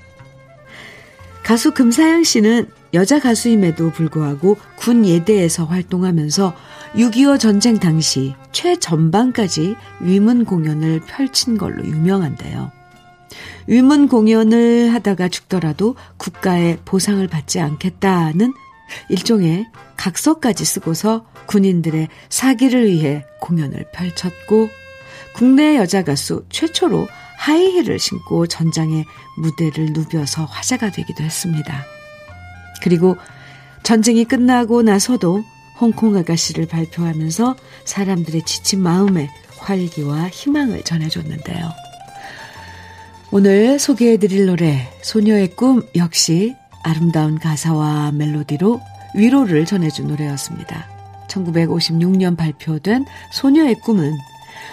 가수 1.43 1.73
금사양 1.73 2.25
씨는 2.25 2.69
여자 2.95 3.19
가수임에도 3.19 3.91
불구하고 3.91 4.59
군 4.77 5.07
예대에서 5.07 5.65
활동하면서 5.65 6.55
6.25 6.95 7.39
전쟁 7.41 7.79
당시 7.79 8.35
최전방까지 8.53 9.77
위문 10.01 10.45
공연을 10.45 11.01
펼친 11.07 11.57
걸로 11.57 11.85
유명한데요. 11.85 12.71
위문 13.67 14.09
공연을 14.09 14.93
하다가 14.95 15.29
죽더라도 15.29 15.97
국가의 16.17 16.79
보상을 16.85 17.27
받지 17.29 17.61
않겠다는 17.61 18.55
일종의 19.11 19.69
각서까지 19.97 20.65
쓰고서 20.65 21.27
군인들의 21.47 22.09
사기를 22.31 22.87
위해 22.87 23.25
공연을 23.41 23.87
펼쳤고 23.93 24.69
국내 25.35 25.77
여자 25.77 26.03
가수 26.03 26.45
최초로 26.51 27.09
하이힐을 27.39 27.99
신고 27.99 28.47
전장에 28.47 29.05
무대를 29.37 29.93
누벼서 29.93 30.45
화제가 30.45 30.91
되기도 30.91 31.23
했습니다. 31.23 31.85
그리고 32.83 33.17
전쟁이 33.83 34.25
끝나고 34.25 34.83
나서도 34.83 35.45
홍콩 35.81 36.17
아가씨를 36.17 36.67
발표하면서 36.67 37.57
사람들의 37.85 38.43
지친 38.43 38.83
마음에 38.83 39.31
활기와 39.59 40.29
희망을 40.29 40.83
전해줬는데요. 40.83 41.71
오늘 43.31 43.79
소개해드릴 43.79 44.47
노래 44.47 44.91
소녀의 45.03 45.55
꿈 45.55 45.83
역시 45.95 46.57
아름다운 46.83 47.39
가사와 47.39 48.13
멜로디로 48.13 48.81
위로를 49.15 49.67
전해준 49.67 50.09
노래였습니다. 50.09 50.89
1956년 51.29 52.37
발표된 52.37 53.05
소녀의 53.33 53.77
꿈은 53.77 54.17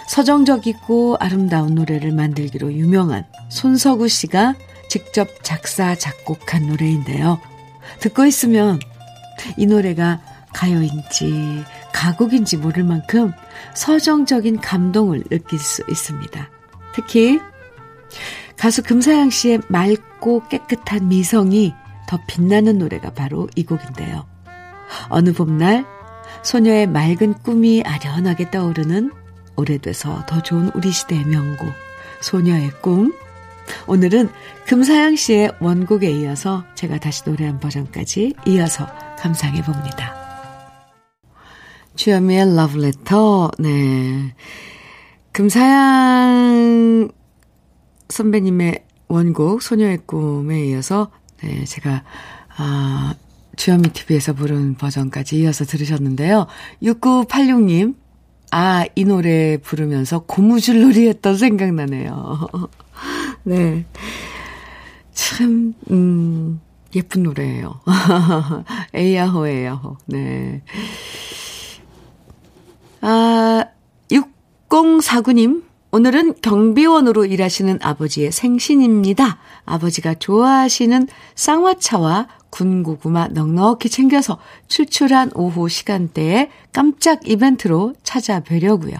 서정적이고 0.08 1.16
아름다운 1.18 1.74
노래를 1.74 2.12
만들기로 2.12 2.72
유명한 2.72 3.24
손석우 3.50 4.08
씨가 4.08 4.54
직접 4.88 5.28
작사, 5.42 5.94
작곡한 5.94 6.66
노래인데요. 6.68 7.40
듣고 8.00 8.24
있으면 8.24 8.78
이 9.56 9.66
노래가 9.66 10.20
가요인지 10.52 11.64
가곡인지 11.92 12.56
모를 12.56 12.84
만큼 12.84 13.32
서정적인 13.74 14.60
감동을 14.60 15.24
느낄 15.24 15.58
수 15.58 15.82
있습니다. 15.88 16.50
특히 16.94 17.40
가수 18.56 18.82
금사양 18.82 19.30
씨의 19.30 19.60
맑고 19.68 20.48
깨끗한 20.48 21.08
미성이 21.08 21.74
더 22.08 22.18
빛나는 22.26 22.78
노래가 22.78 23.12
바로 23.12 23.48
이 23.54 23.64
곡인데요. 23.64 24.26
어느 25.08 25.32
봄날 25.32 25.84
소녀의 26.42 26.86
맑은 26.86 27.34
꿈이 27.42 27.82
아련하게 27.82 28.50
떠오르는 28.50 29.10
오래돼서 29.56 30.24
더 30.26 30.42
좋은 30.42 30.70
우리 30.74 30.90
시대의 30.90 31.24
명곡 31.24 31.72
소녀의 32.20 32.70
꿈 32.82 33.12
오늘은 33.86 34.30
금사양 34.66 35.16
씨의 35.16 35.52
원곡에 35.60 36.10
이어서 36.10 36.64
제가 36.74 36.98
다시 36.98 37.22
노래한 37.26 37.60
버전까지 37.60 38.34
이어서 38.46 38.86
감상해 39.18 39.62
봅니다. 39.62 40.14
주현미의 41.96 42.54
러브레터 42.54 43.50
네 43.58 44.34
금사양 45.32 47.10
선배님의 48.08 48.84
원곡 49.08 49.62
소녀의 49.62 50.00
꿈에 50.06 50.66
이어서 50.66 51.10
네 51.42 51.64
제가 51.64 52.04
아 52.56 53.14
주현미 53.56 53.90
TV에서 53.92 54.34
부른 54.34 54.74
버전까지 54.74 55.38
이어서 55.40 55.64
들으셨는데요. 55.64 56.46
6986님 56.82 57.94
아, 58.50 58.86
이 58.94 59.04
노래 59.04 59.56
부르면서 59.58 60.20
고무줄놀이 60.20 61.08
했던 61.08 61.36
생각나네요. 61.36 62.48
네. 63.44 63.84
참, 65.12 65.74
음, 65.90 66.60
예쁜 66.94 67.22
노래예요. 67.24 67.80
에이야호, 68.94 69.46
에이야호. 69.46 69.96
네. 70.06 70.62
아, 73.00 73.64
6049님. 74.10 75.65
오늘은 75.92 76.34
경비원으로 76.42 77.24
일하시는 77.26 77.78
아버지의 77.82 78.32
생신입니다. 78.32 79.38
아버지가 79.64 80.14
좋아하시는 80.14 81.08
쌍화차와 81.34 82.28
군고구마 82.50 83.28
넉넉히 83.28 83.88
챙겨서 83.88 84.38
출출한 84.68 85.30
오후 85.34 85.68
시간대에 85.68 86.50
깜짝 86.72 87.28
이벤트로 87.28 87.94
찾아뵈려고요. 88.02 88.94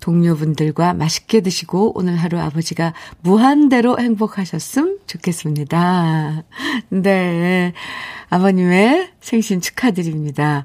동료분들과 0.00 0.94
맛있게 0.94 1.40
드시고 1.40 1.98
오늘 1.98 2.16
하루 2.16 2.38
아버지가 2.38 2.94
무한대로 3.22 3.98
행복하셨음 3.98 5.00
좋겠습니다. 5.06 6.44
네. 6.90 7.72
아버님의 8.30 9.10
생신 9.20 9.60
축하드립니다. 9.60 10.64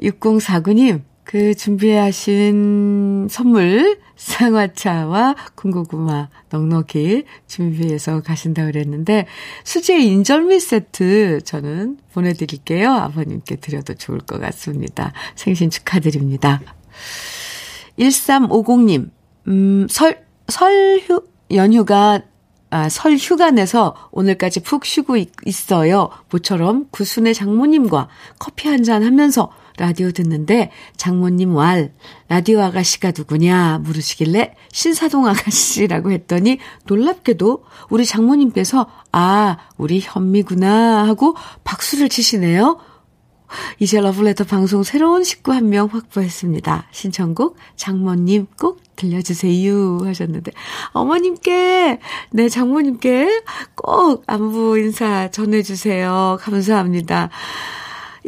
6049님, 0.00 1.02
그 1.28 1.54
준비하신 1.54 3.28
선물 3.30 3.98
상화차와 4.16 5.36
군고구마 5.56 6.30
넉넉히 6.48 7.24
준비해서 7.46 8.22
가신다 8.22 8.64
그랬는데 8.64 9.26
수제 9.62 9.98
인절미 10.00 10.58
세트 10.58 11.42
저는 11.44 11.98
보내드릴게요. 12.14 12.90
아버님께 12.94 13.56
드려도 13.56 13.92
좋을 13.92 14.20
것 14.20 14.40
같습니다. 14.40 15.12
생신 15.34 15.68
축하드립니다. 15.68 16.62
1350님, 17.98 19.10
음, 19.48 19.86
설, 19.90 20.24
설휴, 20.48 21.26
연휴가 21.52 22.22
아, 22.70 22.88
설 22.88 23.16
휴가 23.16 23.50
내서 23.50 23.94
오늘까지 24.12 24.60
푹 24.60 24.86
쉬고 24.86 25.16
있, 25.18 25.30
어요 25.72 26.10
모처럼 26.30 26.88
구순의 26.90 27.34
장모님과 27.34 28.08
커피 28.38 28.68
한 28.68 28.82
잔 28.82 29.02
하면서 29.02 29.50
라디오 29.78 30.10
듣는데 30.10 30.70
장모님 30.96 31.54
왈 31.56 31.92
라디오 32.28 32.60
아가씨가 32.60 33.12
누구냐 33.16 33.78
물으시길래 33.82 34.54
신사동 34.72 35.26
아가씨라고 35.26 36.10
했더니 36.10 36.58
놀랍게도 36.86 37.64
우리 37.88 38.04
장모님께서 38.04 38.86
아 39.12 39.56
우리 39.76 40.00
현미구나 40.00 41.06
하고 41.06 41.34
박수를 41.64 42.08
치시네요. 42.08 42.78
이제 43.78 43.98
러블레터 43.98 44.44
방송 44.44 44.82
새로운 44.82 45.24
식구 45.24 45.52
한 45.54 45.70
명 45.70 45.88
확보했습니다. 45.90 46.88
신청곡 46.90 47.56
장모님 47.76 48.46
꼭 48.60 48.82
들려주세요 48.96 50.00
하셨는데 50.04 50.52
어머님께 50.92 51.98
네 52.32 52.48
장모님께 52.50 53.42
꼭 53.74 54.24
안부 54.26 54.78
인사 54.78 55.30
전해주세요. 55.30 56.36
감사합니다. 56.40 57.30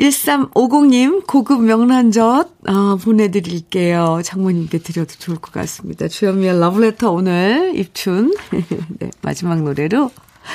1350님 0.00 1.26
고급 1.26 1.62
명란젓 1.62 2.48
아, 2.66 2.98
보내드릴게요. 3.02 4.20
장모님께 4.24 4.78
드려도 4.78 5.14
좋을 5.18 5.36
것 5.38 5.52
같습니다. 5.52 6.08
주현미의 6.08 6.58
러브레터 6.58 7.12
오늘 7.12 7.72
입춘 7.76 8.34
네, 8.98 9.10
마지막 9.20 9.62
노래로 9.62 10.10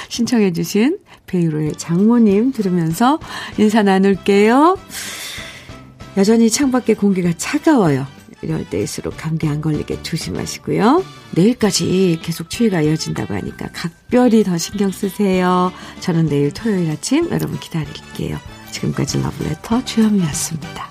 신청해 0.10 0.54
주신 0.54 0.98
베이로의 1.28 1.74
장모님 1.78 2.54
들으면서 2.54 3.20
인사 3.58 3.84
나눌게요. 3.84 4.78
여전히 6.18 6.50
창밖에 6.50 6.96
공기가 6.96 7.32
차가워요. 7.38 8.08
이럴 8.42 8.68
때일수록 8.70 9.16
감기 9.18 9.48
안 9.48 9.62
걸리게 9.62 10.02
조심하시고요. 10.04 11.04
내일까지 11.32 12.20
계속 12.22 12.50
추위가 12.50 12.82
이어진다고 12.82 13.34
하니까 13.34 13.70
각별히 13.74 14.44
더 14.44 14.58
신경 14.58 14.92
쓰세요. 14.92 15.72
저는 16.00 16.28
내일 16.28 16.52
토요일 16.52 16.90
아침 16.92 17.30
여러분 17.32 17.60
기다릴게요. 17.60 18.40
지금까지 18.86 19.22
러브레터 19.22 19.84
주현이었습니다. 19.86 20.90